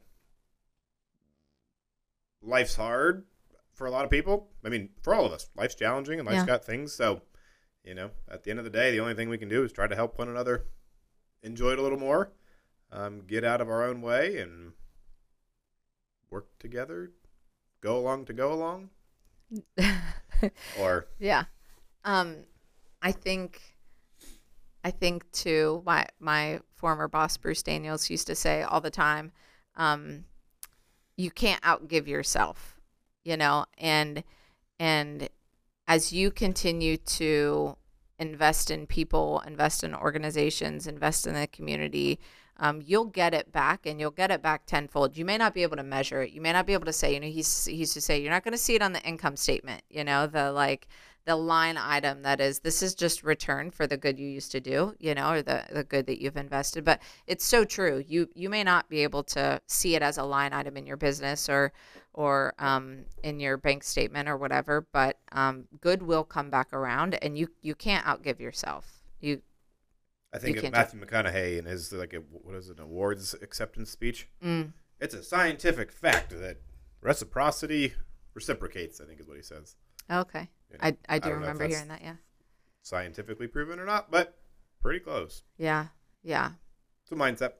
life's 2.43 2.75
hard 2.75 3.25
for 3.73 3.87
a 3.87 3.91
lot 3.91 4.05
of 4.05 4.11
people. 4.11 4.49
I 4.63 4.69
mean, 4.69 4.89
for 5.01 5.15
all 5.15 5.25
of 5.25 5.31
us, 5.31 5.49
life's 5.55 5.73
challenging 5.73 6.19
and 6.19 6.27
life's 6.27 6.41
Yeah. 6.41 6.45
got 6.45 6.63
things. 6.63 6.93
So, 6.93 7.23
you 7.83 7.93
know, 7.93 8.11
at 8.29 8.43
the 8.43 8.49
end 8.49 8.59
of 8.59 8.65
the 8.65 8.71
day, 8.71 8.91
the 8.91 8.99
only 8.99 9.13
thing 9.13 9.29
we 9.29 9.37
can 9.37 9.49
do 9.49 9.63
is 9.63 9.71
try 9.71 9.87
to 9.87 9.95
help 9.95 10.17
one 10.17 10.29
another 10.29 10.65
enjoy 11.41 11.71
it 11.71 11.79
a 11.79 11.81
little 11.81 11.99
more, 11.99 12.31
um, 12.91 13.21
get 13.27 13.43
out 13.43 13.61
of 13.61 13.69
our 13.69 13.83
own 13.83 14.01
way, 14.01 14.37
and 14.37 14.73
work 16.29 16.47
together. 16.59 17.11
Go 17.81 17.97
along 17.97 18.25
to 18.25 18.33
go 18.33 18.53
along, 18.53 18.89
or 20.79 21.07
yeah. 21.19 21.43
Um, 22.05 22.37
I 23.01 23.11
think, 23.11 23.61
I 24.85 24.91
think 24.91 25.29
too. 25.31 25.83
My 25.85 26.07
my 26.19 26.61
former 26.75 27.09
boss 27.09 27.35
Bruce 27.35 27.63
Daniels 27.63 28.09
used 28.09 28.27
to 28.27 28.35
say 28.35 28.63
all 28.63 28.79
the 28.79 28.89
time, 28.89 29.33
um, 29.75 30.23
you 31.17 31.29
can't 31.29 31.61
outgive 31.63 32.07
yourself, 32.07 32.79
you 33.25 33.35
know, 33.35 33.65
and 33.77 34.23
and 34.79 35.27
as 35.87 36.13
you 36.13 36.31
continue 36.31 36.97
to 36.97 37.77
invest 38.19 38.71
in 38.71 38.87
people, 38.87 39.43
invest 39.45 39.83
in 39.83 39.93
organizations, 39.93 40.87
invest 40.87 41.27
in 41.27 41.33
the 41.33 41.47
community, 41.47 42.19
um, 42.57 42.81
you'll 42.85 43.05
get 43.05 43.33
it 43.33 43.51
back 43.51 43.85
and 43.85 43.99
you'll 43.99 44.11
get 44.11 44.31
it 44.31 44.41
back 44.41 44.65
tenfold. 44.65 45.17
You 45.17 45.25
may 45.25 45.37
not 45.37 45.53
be 45.53 45.63
able 45.63 45.77
to 45.77 45.83
measure 45.83 46.21
it. 46.21 46.31
You 46.31 46.39
may 46.39 46.53
not 46.53 46.67
be 46.67 46.73
able 46.73 46.85
to 46.85 46.93
say, 46.93 47.13
you 47.13 47.19
know, 47.19 47.27
he's, 47.27 47.65
he 47.65 47.75
used 47.77 47.93
to 47.93 48.01
say, 48.01 48.21
you're 48.21 48.31
not 48.31 48.43
going 48.43 48.53
to 48.53 48.57
see 48.57 48.75
it 48.75 48.81
on 48.81 48.93
the 48.93 49.01
income 49.01 49.35
statement, 49.35 49.81
you 49.89 50.03
know, 50.03 50.27
the 50.27 50.51
like 50.51 50.87
the 51.25 51.35
line 51.35 51.77
item 51.77 52.21
that 52.21 52.41
is, 52.41 52.59
this 52.59 52.83
is 52.83 52.93
just 52.93 53.23
return 53.23 53.71
for 53.71 53.87
the 53.87 53.97
good 53.97 54.19
you 54.19 54.27
used 54.27 54.51
to 54.51 54.59
do, 54.59 54.93
you 54.99 55.15
know, 55.15 55.31
or 55.31 55.41
the, 55.41 55.63
the 55.71 55.83
good 55.83 56.05
that 56.05 56.21
you've 56.21 56.35
invested. 56.35 56.83
But 56.83 57.01
it's 57.27 57.45
so 57.45 57.63
true. 57.63 58.03
You, 58.05 58.27
you 58.35 58.49
may 58.49 58.63
not 58.63 58.89
be 58.89 59.03
able 59.03 59.23
to 59.23 59.61
see 59.67 59.95
it 59.95 60.01
as 60.01 60.17
a 60.17 60.23
line 60.23 60.53
item 60.53 60.75
in 60.75 60.85
your 60.85 60.97
business 60.97 61.47
or, 61.49 61.71
or 62.13 62.53
um, 62.59 63.05
in 63.23 63.39
your 63.39 63.57
bank 63.57 63.83
statement 63.83 64.29
or 64.29 64.37
whatever, 64.37 64.87
but 64.91 65.17
um, 65.31 65.65
good 65.81 66.03
will 66.03 66.23
come 66.23 66.49
back 66.49 66.71
around 66.73 67.15
and 67.21 67.37
you, 67.37 67.47
you 67.61 67.75
can't 67.75 68.05
outgive 68.05 68.39
yourself. 68.39 68.99
You, 69.19 69.41
I 70.33 70.37
think 70.39 70.61
You 70.61 70.69
Matthew 70.71 70.99
McConaughey 70.99 71.57
in 71.57 71.65
his 71.65 71.91
like 71.91 72.13
a, 72.13 72.17
what 72.17 72.55
is 72.55 72.69
it, 72.69 72.77
an 72.77 72.83
awards 72.83 73.33
acceptance 73.41 73.89
speech. 73.91 74.27
mm, 74.43 74.71
It's 74.99 75.13
a 75.13 75.23
scientific 75.23 75.91
fact 75.91 76.29
that 76.31 76.57
reciprocity 77.01 77.93
reciprocates. 78.33 78.99
I 79.01 79.05
think 79.05 79.19
is 79.19 79.27
what 79.27 79.37
he 79.37 79.43
says. 79.43 79.75
okay. 80.09 80.49
I, 80.81 80.97
I 81.07 81.19
do 81.19 81.29
if 81.29 81.35
remember 81.35 81.67
hearing 81.67 81.87
that. 81.89 82.01
Yeah. 82.01 82.15
Scientifically 82.81 83.47
proven 83.47 83.79
or 83.79 83.85
not, 83.85 84.09
but 84.11 84.37
pretty 84.81 84.99
close. 84.99 85.43
Yeah. 85.57 85.87
Yeah. 86.23 86.51
It's 87.03 87.11
a 87.11 87.15
mindset. 87.15 87.53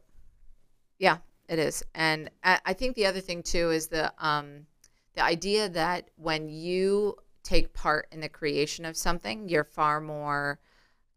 Yeah, 0.99 1.17
it 1.47 1.59
is, 1.59 1.83
and 1.93 2.29
I, 2.43 2.73
think 2.73 2.95
the 2.95 3.05
other 3.05 3.19
thing 3.19 3.43
too 3.43 3.71
is 3.71 3.87
the 3.87 4.13
um, 4.17 4.65
the 5.15 5.23
idea 5.23 5.69
that 5.69 6.09
when 6.15 6.49
you 6.49 7.17
take 7.43 7.73
part 7.73 8.07
in 8.11 8.21
the 8.21 8.29
creation 8.29 8.85
of 8.85 8.95
something, 8.95 9.49
you're 9.49 9.63
far 9.63 9.99
more 9.99 10.59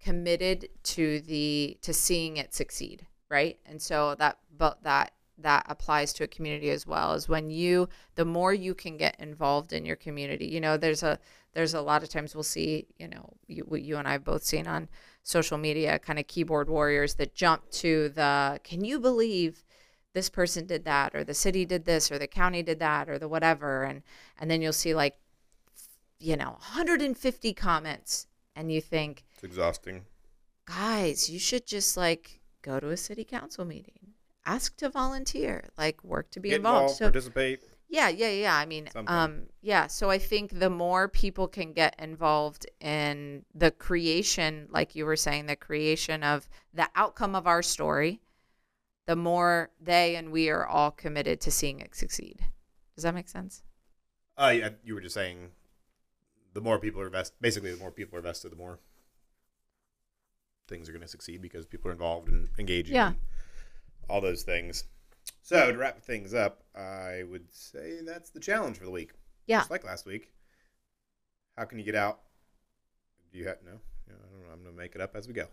committed 0.02 0.68
to 0.82 1.20
the 1.20 1.78
to 1.82 1.92
seeing 1.94 2.36
it 2.36 2.54
succeed, 2.54 3.06
right? 3.28 3.58
And 3.66 3.80
so 3.80 4.14
that 4.16 4.38
but 4.56 4.82
that 4.82 5.12
that 5.38 5.66
applies 5.68 6.12
to 6.14 6.24
a 6.24 6.28
community 6.28 6.70
as 6.70 6.86
well 6.86 7.12
is 7.12 7.28
when 7.28 7.50
you 7.50 7.88
the 8.14 8.24
more 8.24 8.54
you 8.54 8.74
can 8.74 8.96
get 8.96 9.18
involved 9.20 9.72
in 9.72 9.84
your 9.84 9.96
community 9.96 10.46
you 10.46 10.60
know 10.60 10.76
there's 10.76 11.02
a 11.02 11.18
there's 11.52 11.74
a 11.74 11.80
lot 11.80 12.02
of 12.02 12.08
times 12.08 12.34
we'll 12.34 12.42
see 12.42 12.86
you 12.98 13.06
know 13.06 13.28
you, 13.46 13.66
you 13.76 13.96
and 13.96 14.08
i've 14.08 14.24
both 14.24 14.42
seen 14.42 14.66
on 14.66 14.88
social 15.22 15.58
media 15.58 15.98
kind 15.98 16.18
of 16.18 16.26
keyboard 16.26 16.70
warriors 16.70 17.14
that 17.16 17.34
jump 17.34 17.68
to 17.70 18.08
the 18.10 18.58
can 18.64 18.84
you 18.84 18.98
believe 18.98 19.64
this 20.16 20.28
person 20.30 20.66
did 20.66 20.84
that 20.84 21.14
or 21.14 21.22
the 21.22 21.34
city 21.44 21.64
did 21.64 21.84
this 21.84 22.10
or 22.10 22.18
the 22.18 22.26
county 22.26 22.62
did 22.62 22.78
that 22.80 23.08
or 23.10 23.18
the 23.18 23.28
whatever 23.28 23.84
and 23.84 24.02
and 24.38 24.50
then 24.50 24.60
you'll 24.62 24.72
see 24.84 24.94
like 24.94 25.16
you 26.18 26.36
know 26.36 26.50
150 26.50 27.52
comments 27.54 28.26
and 28.56 28.72
you 28.72 28.80
think 28.80 29.24
It's 29.34 29.44
exhausting. 29.44 30.02
guys 30.64 31.28
you 31.30 31.38
should 31.38 31.66
just 31.66 31.96
like 31.96 32.40
go 32.62 32.80
to 32.80 32.88
a 32.90 32.96
city 32.96 33.24
council 33.24 33.64
meeting 33.64 34.00
ask 34.46 34.76
to 34.78 34.88
volunteer 34.88 35.68
like 35.76 36.02
work 36.02 36.30
to 36.30 36.40
be 36.40 36.48
Get 36.50 36.56
involved, 36.56 36.82
involved, 36.92 36.98
so 36.98 37.04
participate. 37.06 37.60
yeah, 37.88 38.08
yeah, 38.08 38.30
yeah. 38.30 38.54
I 38.56 38.64
mean, 38.66 38.88
Something. 38.92 39.14
um, 39.14 39.42
yeah. 39.60 39.86
So 39.88 40.08
I 40.08 40.18
think 40.18 40.58
the 40.58 40.70
more 40.70 41.08
people 41.08 41.48
can 41.48 41.72
get 41.72 41.94
involved 41.98 42.64
in 42.80 43.44
the 43.54 43.70
creation, 43.72 44.68
like 44.70 44.94
you 44.94 45.04
were 45.04 45.16
saying, 45.16 45.46
the 45.46 45.56
creation 45.56 46.22
of 46.22 46.48
the 46.72 46.88
outcome 46.94 47.34
of 47.34 47.46
our 47.48 47.60
story, 47.62 48.20
the 49.06 49.16
more 49.16 49.70
they 49.80 50.16
and 50.16 50.30
we 50.30 50.48
are 50.50 50.66
all 50.66 50.90
committed 50.90 51.40
to 51.42 51.50
seeing 51.50 51.80
it 51.80 51.94
succeed. 51.94 52.44
Does 52.94 53.04
that 53.04 53.14
make 53.14 53.28
sense? 53.28 53.62
Uh, 54.36 54.52
yeah, 54.54 54.68
you 54.84 54.94
were 54.94 55.00
just 55.00 55.14
saying 55.14 55.50
the 56.52 56.60
more 56.60 56.78
people 56.78 57.00
are 57.00 57.08
vested, 57.08 57.36
basically, 57.40 57.72
the 57.72 57.78
more 57.78 57.90
people 57.90 58.18
are 58.18 58.22
vested, 58.22 58.52
the 58.52 58.56
more 58.56 58.78
things 60.68 60.88
are 60.88 60.92
going 60.92 61.02
to 61.02 61.08
succeed 61.08 61.40
because 61.40 61.66
people 61.66 61.88
are 61.90 61.92
involved 61.92 62.28
and 62.28 62.48
engaging. 62.58 62.94
Yeah. 62.94 63.08
and 63.08 63.16
all 64.08 64.20
those 64.20 64.42
things. 64.42 64.84
So 65.42 65.70
to 65.72 65.78
wrap 65.78 66.02
things 66.02 66.34
up, 66.34 66.62
I 66.74 67.22
would 67.30 67.52
say 67.54 68.00
that's 68.04 68.30
the 68.30 68.40
challenge 68.40 68.78
for 68.78 68.84
the 68.84 68.90
week. 68.90 69.12
Yeah. 69.46 69.58
Just 69.60 69.70
like 69.70 69.84
last 69.84 70.06
week. 70.06 70.32
How 71.56 71.64
can 71.64 71.78
you 71.78 71.84
get 71.84 71.94
out? 71.94 72.20
Do 73.32 73.38
you 73.38 73.46
have 73.46 73.58
no? 73.64 73.72
I 74.08 74.12
don't 74.12 74.20
know. 74.20 74.52
I'm 74.52 74.62
gonna 74.62 74.76
make 74.76 74.94
it 74.94 75.00
up 75.00 75.14
as 75.14 75.26
we 75.28 75.34
go. 75.34 75.46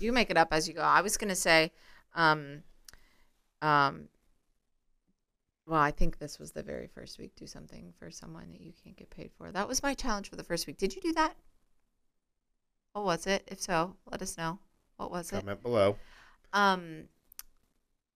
You 0.00 0.12
make 0.12 0.30
it 0.30 0.36
up 0.36 0.48
as 0.50 0.68
you 0.68 0.74
go. 0.74 0.82
I 0.82 1.00
was 1.00 1.16
gonna 1.16 1.36
say, 1.36 1.72
um, 2.14 2.62
um, 3.62 4.08
well, 5.66 5.80
I 5.80 5.90
think 5.90 6.18
this 6.18 6.38
was 6.38 6.52
the 6.52 6.62
very 6.62 6.86
first 6.86 7.18
week. 7.18 7.36
Do 7.36 7.46
something 7.46 7.92
for 7.98 8.10
someone 8.10 8.50
that 8.52 8.60
you 8.60 8.72
can't 8.82 8.96
get 8.96 9.10
paid 9.10 9.30
for. 9.36 9.52
That 9.52 9.68
was 9.68 9.82
my 9.82 9.92
challenge 9.92 10.30
for 10.30 10.36
the 10.36 10.42
first 10.44 10.66
week. 10.66 10.78
Did 10.78 10.94
you 10.96 11.02
do 11.02 11.12
that? 11.12 11.34
What 12.94 13.04
was 13.04 13.26
it? 13.26 13.46
If 13.48 13.60
so, 13.60 13.94
let 14.10 14.22
us 14.22 14.38
know. 14.38 14.58
What 14.96 15.10
was 15.10 15.30
it? 15.30 15.40
Comment 15.40 15.62
below. 15.62 15.96
Um, 16.54 17.04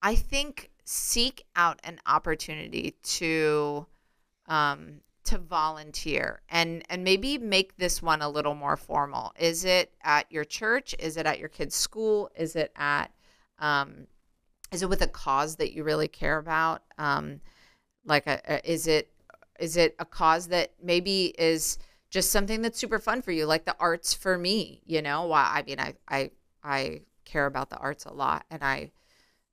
I 0.00 0.14
think 0.14 0.70
seek 0.84 1.44
out 1.54 1.78
an 1.84 2.00
opportunity 2.06 2.96
to, 3.02 3.86
um, 4.46 5.02
to 5.24 5.38
volunteer 5.38 6.40
and 6.48 6.82
and 6.90 7.04
maybe 7.04 7.38
make 7.38 7.76
this 7.76 8.02
one 8.02 8.22
a 8.22 8.28
little 8.28 8.54
more 8.54 8.76
formal. 8.76 9.32
Is 9.38 9.64
it 9.64 9.92
at 10.02 10.30
your 10.32 10.44
church? 10.44 10.96
Is 10.98 11.16
it 11.16 11.26
at 11.26 11.38
your 11.38 11.48
kid's 11.48 11.76
school? 11.76 12.30
Is 12.34 12.56
it 12.56 12.72
at 12.74 13.12
um, 13.58 14.06
is 14.72 14.82
it 14.82 14.88
with 14.88 15.02
a 15.02 15.06
cause 15.06 15.56
that 15.56 15.72
you 15.72 15.84
really 15.84 16.08
care 16.08 16.38
about? 16.38 16.82
Um, 16.98 17.40
like, 18.04 18.26
a, 18.26 18.40
a, 18.48 18.70
is 18.70 18.86
it 18.86 19.10
is 19.60 19.76
it 19.76 19.94
a 19.98 20.04
cause 20.04 20.48
that 20.48 20.72
maybe 20.82 21.34
is 21.38 21.78
just 22.10 22.30
something 22.30 22.62
that's 22.62 22.78
super 22.78 22.98
fun 22.98 23.22
for 23.22 23.30
you, 23.30 23.46
like 23.46 23.64
the 23.64 23.76
arts 23.78 24.12
for 24.14 24.36
me? 24.36 24.82
You 24.86 25.02
know, 25.02 25.26
why? 25.26 25.50
I 25.54 25.62
mean, 25.62 25.78
I 25.78 25.94
I 26.08 26.30
I 26.64 27.02
care 27.24 27.46
about 27.46 27.70
the 27.70 27.76
arts 27.76 28.04
a 28.04 28.12
lot, 28.12 28.44
and 28.50 28.62
I 28.64 28.90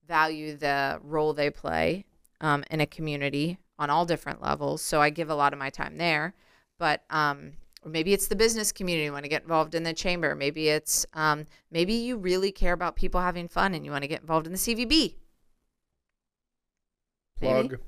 value 0.08 0.58
the 0.58 1.00
role 1.04 1.34
they 1.34 1.50
play 1.50 2.06
um, 2.42 2.64
in 2.72 2.82
a 2.82 2.88
community 2.88 3.60
on 3.78 3.90
all 3.90 4.06
different 4.06 4.42
levels. 4.42 4.82
So 4.82 5.02
I 5.02 5.10
give 5.10 5.30
a 5.30 5.36
lot 5.36 5.54
of 5.54 5.60
my 5.60 5.70
time 5.70 5.98
there. 5.98 6.34
But 6.78 7.04
um, 7.10 7.54
or 7.84 7.92
maybe 7.92 8.14
it's 8.14 8.28
the 8.28 8.36
business 8.36 8.72
community 8.72 9.06
you 9.06 9.12
want 9.12 9.24
to 9.24 9.30
get 9.30 9.44
involved 9.44 9.74
in 9.74 9.84
the 9.84 9.94
chamber. 9.94 10.36
Maybe 10.36 10.70
it's 10.70 11.06
um, 11.14 11.46
maybe 11.72 11.94
you 11.94 12.18
really 12.18 12.52
care 12.52 12.74
about 12.74 12.96
people 12.96 13.22
having 13.22 13.48
fun 13.48 13.74
and 13.74 13.86
you 13.86 13.92
want 13.92 14.04
to 14.04 14.08
get 14.08 14.22
involved 14.22 14.46
in 14.48 14.52
the 14.52 14.58
CVB. 14.58 15.16
Maybe. 17.42 17.68
Plug. 17.70 17.80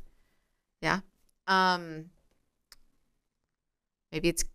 Yeah. 0.82 1.00
Um, 1.48 2.06
maybe 4.12 4.30
it's 4.30 4.46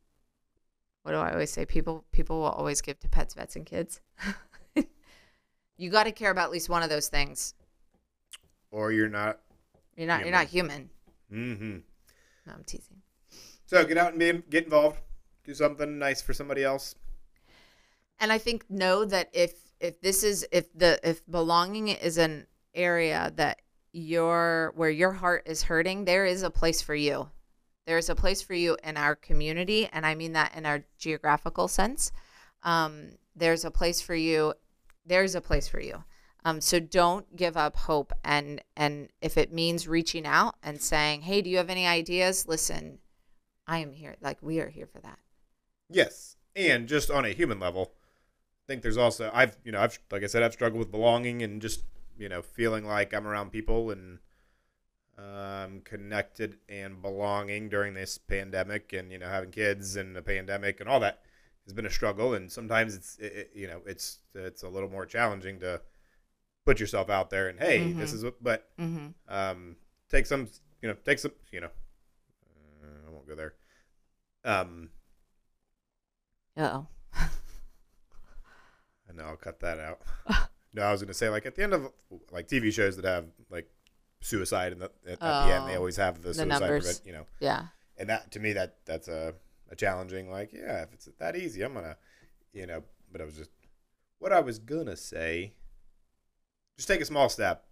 what 1.03 1.13
do 1.13 1.19
I 1.19 1.33
always 1.33 1.51
say? 1.51 1.67
People 1.67 2.05
people 2.13 2.39
will 2.41 2.47
always 2.47 2.81
give 2.81 2.99
to 3.01 3.09
pets, 3.09 3.35
vets, 3.35 3.57
and 3.57 3.67
kids. 3.67 4.01
you 5.77 5.91
got 5.91 6.05
to 6.05 6.13
care 6.13 6.31
about 6.31 6.47
at 6.47 6.51
least 6.51 6.69
one 6.69 6.83
of 6.83 6.89
those 6.89 7.09
things. 7.09 7.55
Or 8.71 8.91
you're 8.91 9.09
not. 9.09 9.39
You're 9.97 10.09
not 10.09 10.23
you're 10.23 10.33
not 10.33 10.47
human. 10.47 10.91
Mm-hmm. 11.33 11.77
No, 12.47 12.53
I'm 12.53 12.65
teasing. 12.65 13.03
So 13.67 13.85
get 13.85 13.99
out 13.99 14.13
and 14.13 14.19
be, 14.19 14.33
get 14.51 14.65
involved. 14.65 14.99
Do 15.47 15.55
something 15.55 15.99
nice 15.99 16.21
for 16.21 16.35
somebody 16.35 16.65
else. 16.65 16.97
And 18.19 18.33
I 18.33 18.39
think 18.39 18.69
know 18.69 19.05
that 19.05 19.31
if 19.33 19.53
if 19.79 20.01
this 20.01 20.25
is 20.25 20.45
if 20.51 20.73
the 20.73 20.99
if 21.09 21.25
belonging 21.31 21.89
is 21.89 22.19
an 22.19 22.49
area 22.75 23.33
that 23.37 23.63
your 23.93 24.73
where 24.75 24.91
your 24.91 25.13
heart 25.13 25.45
is 25.47 25.63
hurting, 25.63 26.05
there 26.05 26.27
is 26.27 26.43
a 26.43 26.51
place 26.51 26.83
for 26.83 26.97
you. 26.97 27.31
There 27.87 27.97
is 27.97 28.09
a 28.09 28.17
place 28.17 28.43
for 28.43 28.55
you 28.55 28.77
in 28.83 28.97
our 28.97 29.15
community, 29.15 29.89
and 29.93 30.05
I 30.05 30.17
mean 30.17 30.33
that 30.33 30.57
in 30.57 30.67
our 30.67 30.83
geographical 30.99 31.69
sense. 31.69 32.11
Um, 32.65 33.13
there's 33.37 33.65
a 33.65 33.71
place 33.71 34.01
for 34.01 34.17
you. 34.17 34.55
There's 35.05 35.37
a 35.37 35.41
place 35.41 35.69
for 35.69 35.81
you. 35.81 36.03
Um, 36.45 36.61
so 36.61 36.81
don't 36.81 37.37
give 37.37 37.57
up 37.57 37.77
hope. 37.77 38.13
And 38.25 38.61
and 38.77 39.11
if 39.21 39.37
it 39.37 39.53
means 39.53 39.87
reaching 39.87 40.27
out 40.27 40.57
and 40.63 40.81
saying, 40.83 41.23
"Hey, 41.23 41.41
do 41.41 41.51
you 41.51 41.59
have 41.59 41.71
any 41.71 41.87
ideas?" 41.87 42.49
Listen, 42.49 42.99
I 43.67 43.79
am 43.79 43.93
here. 43.93 44.17
Like 44.21 44.43
we 44.43 44.59
are 44.59 44.69
here 44.69 44.87
for 44.87 45.01
that. 45.03 45.21
Yes, 45.89 46.37
and 46.55 46.89
just 46.89 47.11
on 47.11 47.25
a 47.25 47.31
human 47.31 47.61
level, 47.61 47.93
I 47.95 48.73
think 48.73 48.83
there's 48.83 48.97
also 48.97 49.31
I've 49.33 49.57
you 49.65 49.73
know 49.73 49.81
I've 49.81 49.99
like 50.11 50.23
I 50.23 50.27
said 50.27 50.43
I've 50.43 50.53
struggled 50.53 50.79
with 50.81 50.91
belonging 50.91 51.43
and 51.43 51.63
just 51.63 51.85
you 52.19 52.29
know 52.29 52.43
feeling 52.43 52.85
like 52.85 53.15
I'm 53.15 53.27
around 53.27 53.51
people 53.51 53.91
and 53.91 54.19
um, 55.19 55.81
connected 55.83 56.59
and 56.69 57.01
belonging 57.01 57.69
during 57.69 57.95
this 57.95 58.19
pandemic 58.19 58.93
and 58.93 59.11
you 59.13 59.19
know 59.19 59.29
having 59.29 59.51
kids 59.51 59.97
and 59.97 60.15
the 60.15 60.23
pandemic 60.23 60.81
and 60.81 60.89
all 60.89 61.01
that 61.01 61.23
has 61.65 61.73
been 61.73 61.87
a 61.87 61.91
struggle 61.91 62.35
and 62.35 62.51
sometimes 62.53 62.95
it's 62.95 63.17
it, 63.19 63.33
it- 63.33 63.51
you 63.55 63.67
know 63.67 63.81
it's 63.87 64.19
it's 64.35 64.63
a 64.63 64.69
little 64.69 64.91
more 64.91 65.07
challenging 65.07 65.59
to 65.61 65.81
put 66.67 66.81
yourself 66.81 67.09
out 67.09 67.31
there 67.31 67.49
and 67.49 67.61
hey 67.61 67.93
this 67.93 68.11
Mhm. 68.11 68.15
is 68.15 68.25
what 68.25 68.43
but 68.43 68.69
Mm-hmm. 68.79 69.35
um, 69.35 69.77
take 70.11 70.27
some 70.27 70.49
you 70.83 70.89
know 70.89 70.97
take 71.05 71.19
some 71.19 71.33
you 71.53 71.61
know 71.61 71.71
uh, 72.83 73.09
I 73.09 73.11
won't 73.11 73.27
go 73.29 73.35
there 73.35 73.55
um 74.45 74.91
oh. 76.57 76.87
I 77.15 79.13
know 79.15 79.25
I'll 79.25 79.37
cut 79.37 79.61
that 79.61 79.79
out. 79.79 80.01
no, 80.75 80.83
I 80.83 80.93
was 80.93 81.01
gonna 81.03 81.15
say 81.15 81.29
like 81.29 81.47
at 81.47 81.55
the 81.55 81.63
end 81.63 81.73
of 81.73 81.91
like 82.31 82.49
TV 82.49 82.73
shows 82.73 82.97
that 82.97 83.05
have 83.05 83.27
like 83.51 83.69
suicide 84.21 84.73
and 84.73 84.81
the, 84.83 84.91
at, 85.07 85.13
at 85.13 85.21
the 85.21 85.55
end 85.55 85.69
they 85.69 85.75
Oh, 85.75 85.79
always 85.79 85.97
have 85.97 86.23
the, 86.23 86.29
the 86.29 86.35
suicide 86.35 86.69
prevent, 86.69 87.01
you 87.05 87.13
know, 87.13 87.27
Yeah. 87.41 87.67
and 87.97 88.09
that 88.09 88.33
to 88.33 88.41
me 88.41 88.53
that 88.55 88.77
that's 88.85 89.09
a, 89.09 89.35
a 89.71 89.77
challenging 89.77 90.31
like 90.31 90.53
yeah 90.53 90.83
if 90.83 90.93
it's 90.93 91.09
that 91.19 91.37
easy 91.37 91.63
I'm 91.63 91.75
gonna 91.75 91.97
you 92.53 92.67
know 92.67 92.83
but 93.13 93.21
I 93.21 93.25
was 93.25 93.37
just 93.37 93.51
what 94.19 94.33
I 94.33 94.41
was 94.41 94.59
gonna 94.59 94.97
say 94.97 95.53
just 96.77 96.89
take 96.89 97.01
a 97.01 97.05
small 97.05 97.29
step 97.29 97.65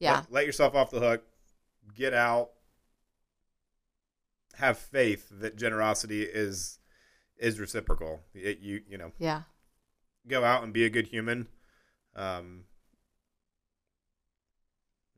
Yeah. 0.00 0.14
let, 0.16 0.32
let 0.32 0.46
yourself 0.46 0.74
off 0.74 0.90
the 0.90 1.00
hook 1.00 1.24
get 1.94 2.14
out 2.14 2.50
have 4.54 4.78
faith 4.78 5.28
that 5.30 5.56
generosity 5.56 6.22
is 6.22 6.78
is 7.42 7.58
reciprocal 7.58 8.20
it, 8.34 8.60
you 8.60 8.82
you 8.88 8.96
know 8.96 9.12
Yeah. 9.18 9.42
go 10.28 10.44
out 10.44 10.62
and 10.62 10.72
be 10.72 10.84
a 10.84 10.90
good 10.90 11.08
human. 11.08 11.48
Um, 12.14 12.64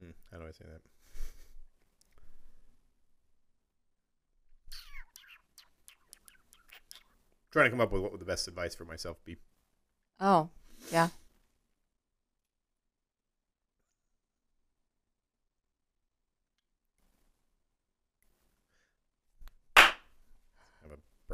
hmm, 0.00 0.10
how 0.32 0.38
do 0.38 0.46
I 0.46 0.52
say 0.52 0.64
that? 0.64 0.80
Trying 7.50 7.66
to 7.66 7.70
come 7.70 7.80
up 7.80 7.92
with 7.92 8.02
what 8.02 8.10
would 8.10 8.20
the 8.20 8.24
best 8.24 8.48
advice 8.48 8.74
for 8.74 8.84
myself 8.84 9.16
be. 9.24 9.36
Oh, 10.18 10.50
yeah. 10.90 11.08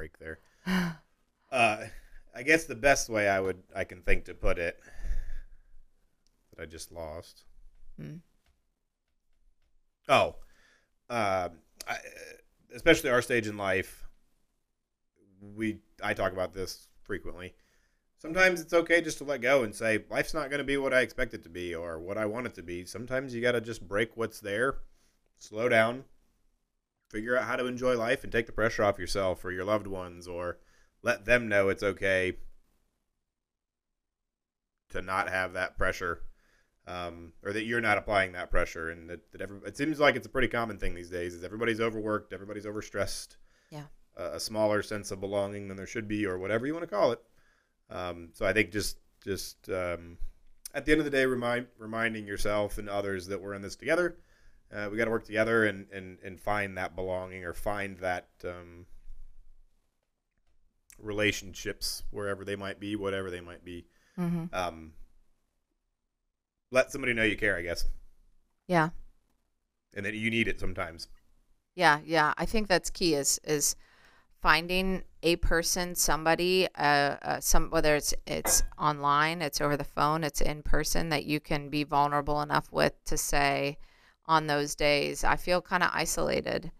Break 0.01 0.19
there. 0.19 0.39
Uh, 1.53 1.85
I 2.33 2.45
guess 2.45 2.67
the 2.67 2.77
best 2.77 3.09
way 3.09 3.29
I 3.29 3.41
would 3.41 3.61
I 3.75 3.83
can 3.83 4.03
think 4.03 4.27
to 4.27 4.35
put 4.35 4.57
it 4.57 4.79
that 6.55 6.63
I 6.63 6.65
just 6.65 6.93
lost. 6.93 7.43
Hmm. 7.99 8.19
Oh, 10.09 10.37
um, 11.09 11.51
I, 11.89 11.97
especially 12.73 13.11
our 13.11 13.21
stage 13.21 13.49
in 13.49 13.57
life, 13.57 14.07
we 15.57 15.81
I 16.01 16.15
talk 16.15 16.33
about 16.33 16.53
this 16.53 16.87
frequently. 17.03 17.53
Sometimes 18.19 18.61
it's 18.61 18.73
okay 18.73 19.01
just 19.01 19.19
to 19.19 19.25
let 19.25 19.41
go 19.41 19.65
and 19.65 19.75
say 19.75 20.05
life's 20.09 20.33
not 20.33 20.51
going 20.51 20.59
to 20.59 20.65
be 20.65 20.77
what 20.77 20.95
I 20.95 21.01
expect 21.01 21.35
it 21.35 21.43
to 21.43 21.49
be 21.49 21.75
or 21.75 21.99
what 21.99 22.17
I 22.17 22.27
want 22.27 22.47
it 22.47 22.55
to 22.55 22.63
be. 22.63 22.85
Sometimes 22.85 23.35
you 23.35 23.43
got 23.43 23.53
to 23.53 23.61
just 23.61 23.89
break 23.89 24.17
what's 24.17 24.39
there, 24.39 24.77
slow 25.37 25.69
down, 25.69 26.05
figure 27.11 27.37
out 27.37 27.45
how 27.45 27.57
to 27.57 27.67
enjoy 27.67 27.97
life, 27.97 28.23
and 28.25 28.33
take 28.33 28.47
the 28.47 28.53
pressure 28.53 28.83
off 28.85 28.99
yourself 28.99 29.45
or 29.45 29.51
your 29.53 29.65
loved 29.65 29.87
ones, 29.87 30.27
or 30.27 30.59
let 31.03 31.25
them 31.27 31.49
know 31.49 31.69
it's 31.69 31.83
okay 31.83 32.37
to 34.91 35.03
not 35.03 35.29
have 35.29 35.53
that 35.53 35.77
pressure 35.79 36.23
um, 36.87 37.33
or 37.45 37.53
that 37.53 37.65
you're 37.65 37.81
not 37.81 37.99
applying 37.99 38.33
that 38.33 38.51
pressure 38.51 38.91
and 38.91 39.09
that, 39.09 39.31
that 39.33 39.41
every, 39.41 39.59
it 39.67 39.77
seems 39.77 40.01
like 40.01 40.17
it's 40.17 40.27
a 40.27 40.31
pretty 40.31 40.49
common 40.49 40.79
thing 40.79 40.95
these 40.95 41.11
days 41.11 41.35
is 41.35 41.45
everybody's 41.45 41.81
overworked 41.81 42.33
everybody's 42.33 42.65
overstressed 42.67 43.37
Yeah. 43.71 43.85
a, 44.17 44.33
a 44.33 44.41
smaller 44.41 44.83
sense 44.83 45.11
of 45.11 45.21
belonging 45.21 45.69
than 45.69 45.77
there 45.77 45.87
should 45.87 46.09
be 46.09 46.27
or 46.27 46.39
whatever 46.39 46.67
you 46.67 46.73
want 46.75 46.89
to 46.89 46.95
call 46.95 47.13
it 47.13 47.21
um, 47.91 48.31
so 48.33 48.45
i 48.47 48.53
think 48.53 48.73
just 48.73 48.99
just 49.25 49.69
um, 49.71 50.17
at 50.75 50.85
the 50.85 50.93
end 50.93 51.01
of 51.01 51.05
the 51.05 51.11
day 51.11 51.27
remind 51.27 51.67
reminding 51.79 52.27
yourself 52.27 52.79
and 52.79 52.89
others 52.89 53.27
that 53.29 53.41
we're 53.41 53.55
in 53.55 53.63
this 53.63 53.77
together 53.77 54.17
uh, 54.75 54.89
we 54.91 54.97
got 54.97 55.07
to 55.07 55.11
work 55.11 55.25
together 55.25 55.65
and, 55.67 55.87
and 55.93 56.19
and 56.25 56.41
find 56.41 56.77
that 56.79 56.95
belonging 56.95 57.45
or 57.45 57.53
find 57.53 57.99
that 57.99 58.29
um, 58.45 58.87
relationships 60.99 62.03
wherever 62.11 62.45
they 62.45 62.57
might 62.57 62.79
be 62.79 62.95
whatever 62.97 63.31
they 63.31 63.41
might 63.41 63.65
be 63.65 63.87
Mm-hmm. 64.19 64.55
um, 64.55 64.93
let 66.71 66.93
somebody 66.93 67.15
know 67.15 67.23
you 67.23 67.37
care, 67.39 67.57
I 67.57 67.63
guess, 67.63 67.87
Yeah. 68.69 68.91
and 69.95 70.05
that 70.05 70.13
you 70.15 70.31
need 70.31 70.47
it 70.47 70.61
sometimes. 70.61 71.09
Yeah. 71.75 72.01
Yeah. 72.05 72.35
I 72.37 72.45
think 72.45 72.69
that's 72.69 72.91
key 72.91 73.15
is, 73.15 73.41
is 73.45 73.77
finding 74.43 75.05
a 75.23 75.37
person, 75.37 75.95
somebody, 75.95 76.69
uh, 76.77 77.17
uh, 77.23 77.41
some, 77.41 77.71
whether 77.71 77.97
it's, 77.97 78.13
it's 78.27 78.63
online, 78.79 79.41
it's 79.41 79.61
over 79.61 79.77
the 79.77 79.85
phone, 79.85 80.23
it's 80.23 80.43
in 80.43 80.63
person 80.63 81.09
that 81.09 81.25
you 81.25 81.41
can 81.41 81.71
be 81.71 81.83
vulnerable 81.83 82.43
enough 82.43 82.71
with 82.71 83.03
to 83.07 83.17
say 83.17 83.79
on 84.31 84.47
those 84.47 84.77
days, 84.77 85.25
I 85.25 85.35
feel 85.35 85.61
kind 85.61 85.83
of 85.83 85.91
isolated. 85.93 86.71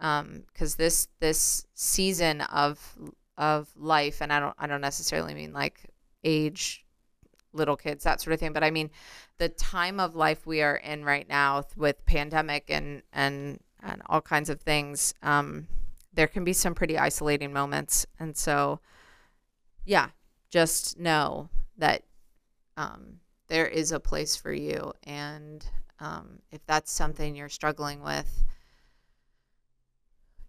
Um, 0.00 0.44
cause 0.58 0.74
this, 0.74 1.08
this 1.20 1.66
season 1.74 2.40
of, 2.40 2.80
of 3.36 3.68
life, 3.76 4.22
and 4.22 4.32
I 4.32 4.40
don't, 4.40 4.54
I 4.58 4.66
don't 4.66 4.80
necessarily 4.80 5.34
mean 5.34 5.52
like 5.52 5.90
age 6.24 6.86
little 7.52 7.76
kids, 7.76 8.04
that 8.04 8.20
sort 8.20 8.34
of 8.34 8.40
thing. 8.40 8.52
But 8.52 8.64
I 8.64 8.70
mean, 8.70 8.90
the 9.38 9.48
time 9.48 10.00
of 10.00 10.14
life 10.14 10.46
we 10.46 10.62
are 10.62 10.76
in 10.76 11.04
right 11.04 11.28
now 11.28 11.64
with 11.76 12.04
pandemic 12.06 12.64
and 12.68 13.02
and 13.12 13.60
and 13.82 14.02
all 14.06 14.20
kinds 14.20 14.50
of 14.50 14.60
things, 14.60 15.14
um, 15.22 15.66
there 16.12 16.26
can 16.26 16.44
be 16.44 16.52
some 16.52 16.74
pretty 16.74 16.98
isolating 16.98 17.52
moments. 17.52 18.06
And 18.18 18.36
so, 18.36 18.80
yeah, 19.84 20.08
just 20.50 20.98
know 20.98 21.50
that 21.78 22.02
um, 22.76 23.20
there 23.48 23.66
is 23.66 23.92
a 23.92 24.00
place 24.00 24.34
for 24.36 24.52
you, 24.52 24.92
and 25.04 25.64
um, 26.00 26.40
if 26.50 26.64
that's 26.66 26.90
something 26.90 27.34
you're 27.34 27.48
struggling 27.48 28.02
with, 28.02 28.44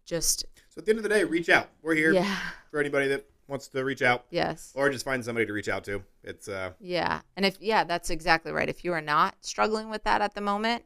just 0.05 0.45
So 0.69 0.79
at 0.79 0.85
the 0.85 0.91
end 0.91 0.99
of 0.99 1.03
the 1.03 1.09
day, 1.09 1.23
reach 1.23 1.49
out. 1.49 1.69
We're 1.81 1.95
here 1.95 2.13
yeah, 2.13 2.37
for 2.71 2.79
anybody 2.79 3.07
that 3.09 3.25
wants 3.47 3.67
to 3.67 3.83
reach 3.83 4.01
out 4.01 4.25
yes. 4.29 4.73
or 4.75 4.89
just 4.89 5.05
find 5.05 5.23
somebody 5.23 5.45
to 5.45 5.53
reach 5.53 5.69
out 5.69 5.83
to. 5.85 6.03
It's 6.23 6.47
uh, 6.47 6.71
Yeah. 6.79 7.21
And 7.35 7.45
if, 7.45 7.57
yeah, 7.61 7.83
that's 7.83 8.09
exactly 8.09 8.51
right. 8.51 8.69
If 8.69 8.83
you 8.83 8.93
are 8.93 9.01
not 9.01 9.35
struggling 9.41 9.89
with 9.89 10.03
that 10.03 10.21
at 10.21 10.33
the 10.33 10.41
moment, 10.41 10.83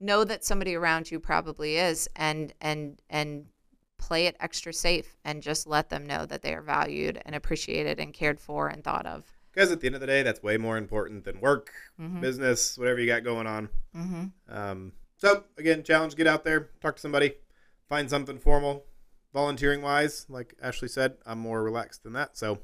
know 0.00 0.24
that 0.24 0.44
somebody 0.44 0.74
around 0.74 1.10
you 1.10 1.20
probably 1.20 1.76
is 1.76 2.08
and, 2.16 2.52
and, 2.60 3.00
and 3.10 3.46
play 3.98 4.26
it 4.26 4.36
extra 4.40 4.72
safe 4.72 5.16
and 5.24 5.42
just 5.42 5.66
let 5.66 5.90
them 5.90 6.06
know 6.06 6.26
that 6.26 6.42
they 6.42 6.54
are 6.54 6.62
valued 6.62 7.20
and 7.24 7.34
appreciated 7.34 8.00
and 8.00 8.14
cared 8.14 8.40
for 8.40 8.68
and 8.68 8.82
thought 8.82 9.06
of. 9.06 9.24
Because 9.52 9.70
at 9.72 9.80
the 9.80 9.86
end 9.86 9.94
of 9.94 10.00
the 10.00 10.06
day, 10.06 10.22
that's 10.22 10.42
way 10.42 10.56
more 10.56 10.76
important 10.76 11.24
than 11.24 11.40
work, 11.40 11.70
Mm-hmm. 12.00 12.20
business, 12.20 12.78
whatever 12.78 12.98
you 13.00 13.06
got 13.06 13.24
going 13.24 13.46
on. 13.46 13.68
Mm-hmm. 13.96 14.24
Um, 14.48 14.92
so 15.16 15.44
again, 15.58 15.82
challenge: 15.82 16.16
get 16.16 16.26
out 16.26 16.44
there, 16.44 16.70
talk 16.80 16.96
to 16.96 17.02
somebody, 17.02 17.34
find 17.88 18.08
something 18.08 18.38
formal. 18.38 18.84
Volunteering 19.32 19.80
wise, 19.80 20.26
like 20.28 20.54
Ashley 20.60 20.88
said, 20.88 21.14
I'm 21.24 21.38
more 21.38 21.62
relaxed 21.62 22.02
than 22.02 22.14
that. 22.14 22.36
So 22.36 22.58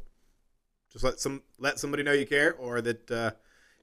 just 0.91 1.05
let 1.05 1.20
some 1.20 1.43
let 1.61 1.78
somebody 1.78 2.03
know 2.03 2.12
you 2.12 2.26
care 2.26 2.55
or 2.55 2.80
that 2.80 3.09
uh, 3.11 3.30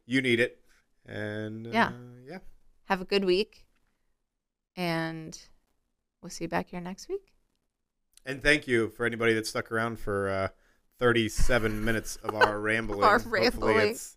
you 0.05 0.21
need 0.21 0.41
it. 0.41 0.59
And 1.05 1.67
uh, 1.67 1.69
Yeah. 1.71 1.91
yeah. 2.27 2.37
Have 2.85 2.99
a 2.99 3.05
good 3.05 3.23
week. 3.23 3.65
And 4.75 5.39
we'll 6.21 6.29
see 6.29 6.43
you 6.45 6.49
back 6.49 6.69
here 6.69 6.81
next 6.81 7.07
week. 7.07 7.31
And 8.25 8.41
thank 8.41 8.67
you 8.67 8.89
for 8.89 9.05
anybody 9.05 9.33
that 9.33 9.45
stuck 9.47 9.71
around 9.71 9.99
for 9.99 10.29
uh, 10.29 10.47
37 10.99 11.83
minutes 11.83 12.17
of 12.23 12.35
our 12.35 12.59
rambling. 12.61 13.03
Our 13.03 13.19
Hopefully 13.19 13.41
rambling. 13.41 13.77
it's 13.89 14.15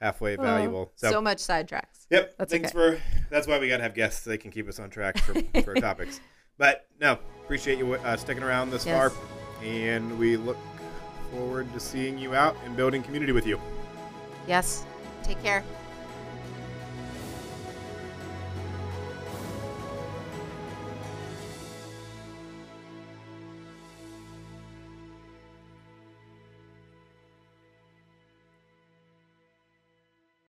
halfway 0.00 0.36
valuable. 0.36 0.92
so, 0.96 1.10
So, 1.10 1.20
much 1.20 1.38
sidetracks. 1.38 2.06
yep. 2.10 2.34
that's 2.38 2.50
thanks 2.52 2.72
for 2.72 2.98
that's 3.30 3.46
why 3.46 3.58
we 3.58 3.68
got 3.68 3.78
to 3.78 3.82
have 3.82 3.94
guests 3.94 4.24
so 4.24 4.30
they 4.30 4.38
can 4.38 4.50
keep 4.50 4.68
us 4.68 4.78
on 4.78 4.90
track 4.90 5.18
for, 5.18 5.34
for 5.62 5.74
topics. 5.80 6.20
But 6.58 6.86
no, 7.00 7.18
appreciate 7.42 7.78
you 7.78 7.94
uh, 7.94 8.16
sticking 8.16 8.42
around 8.42 8.70
this 8.70 8.86
Yes. 8.86 9.12
far, 9.12 9.22
and 9.64 10.18
we 10.18 10.36
look 10.36 10.56
forward 11.32 11.72
to 11.72 11.80
seeing 11.80 12.16
you 12.18 12.34
out 12.34 12.56
and 12.64 12.76
building 12.76 13.02
community 13.02 13.32
with 13.32 13.46
you. 13.46 13.58
Yes. 14.46 14.84
Take 15.22 15.42
care. 15.42 15.64